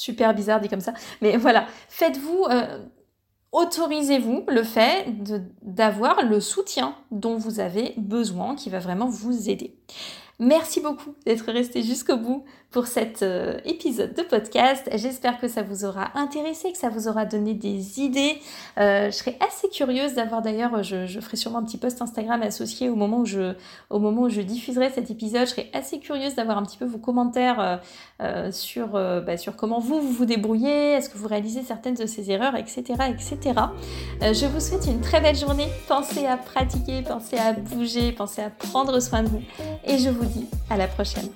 Super 0.05 0.35
bizarre 0.35 0.61
dit 0.61 0.69
comme 0.69 0.81
ça. 0.81 0.93
Mais 1.21 1.35
voilà, 1.35 1.65
faites-vous 1.89 2.45
autorisez-vous 3.51 4.43
le 4.47 4.63
fait 4.63 5.05
d'avoir 5.63 6.23
le 6.23 6.39
soutien 6.39 6.93
dont 7.09 7.37
vous 7.37 7.59
avez 7.59 7.93
besoin, 7.97 8.55
qui 8.55 8.69
va 8.69 8.77
vraiment 8.77 9.07
vous 9.07 9.49
aider. 9.49 9.79
Merci 10.37 10.79
beaucoup 10.79 11.15
d'être 11.25 11.51
resté 11.51 11.81
jusqu'au 11.81 12.17
bout 12.17 12.43
pour 12.75 12.87
cet 12.87 13.23
euh, 13.23 13.57
épisode 13.63 14.13
de 14.15 14.21
podcast. 14.21 14.89
J'espère 14.95 15.39
que 15.39 15.47
ça 15.47 15.63
vous 15.63 15.85
aura 15.85 16.09
intéressé, 16.13 16.73
que 16.73 16.77
ça 16.77 16.89
vous 16.89 17.07
aura 17.07 17.23
donné 17.23 17.53
des 17.53 18.01
idées. 18.01 18.35
Euh, 18.77 19.05
je 19.05 19.11
serais 19.11 19.37
assez 19.39 19.69
curieuse 19.69 20.13
d'avoir 20.13 20.41
d'ailleurs, 20.41 20.83
je, 20.83 21.07
ferai 21.21 21.37
sûrement 21.37 21.59
un 21.59 21.63
petit 21.63 21.77
post 21.77 22.01
Instagram 22.01 22.41
associé 22.41 22.89
au 22.89 22.97
moment 22.97 23.19
où 23.19 23.25
je, 23.25 23.53
au 23.89 23.99
moment 23.99 24.23
où 24.23 24.29
je 24.29 24.41
diffuserai 24.41 24.89
cet 24.89 25.09
épisode. 25.09 25.45
Je 25.45 25.51
serais 25.51 25.69
assez 25.71 25.99
curieuse 25.99 26.35
d'avoir 26.35 26.57
un 26.57 26.63
petit 26.63 26.75
peu 26.75 26.83
vos 26.83 26.97
commentaires 26.97 27.79
euh, 28.21 28.51
sur, 28.51 28.89
bah, 28.89 29.37
sur 29.37 29.55
comment 29.55 29.79
vous, 29.79 30.01
vous 30.01 30.11
vous 30.11 30.25
débrouillez, 30.25 30.95
est-ce 30.95 31.09
que 31.09 31.17
vous 31.17 31.29
réalisez 31.29 31.61
certaines 31.61 31.95
de 31.95 32.05
ces 32.05 32.29
erreurs, 32.29 32.57
etc. 32.57 32.83
etc. 33.07 33.57
je 34.19 34.45
vous 34.47 34.59
souhaite 34.59 34.85
une 34.87 34.99
très 34.99 35.21
belle 35.21 35.37
journée. 35.37 35.69
Pensez 35.87 36.25
à 36.25 36.35
pratiquer, 36.35 37.03
pensez 37.03 37.37
à 37.37 37.53
bouger, 37.53 38.11
pensez 38.11 38.41
à 38.41 38.49
prendre 38.49 38.99
soin 38.99 39.23
de 39.23 39.29
vous. 39.29 39.41
Et 39.85 39.97
je 39.97 40.09
vous 40.09 40.25
dis 40.25 40.47
à 40.69 40.75
la 40.75 40.87
prochaine. 40.87 41.29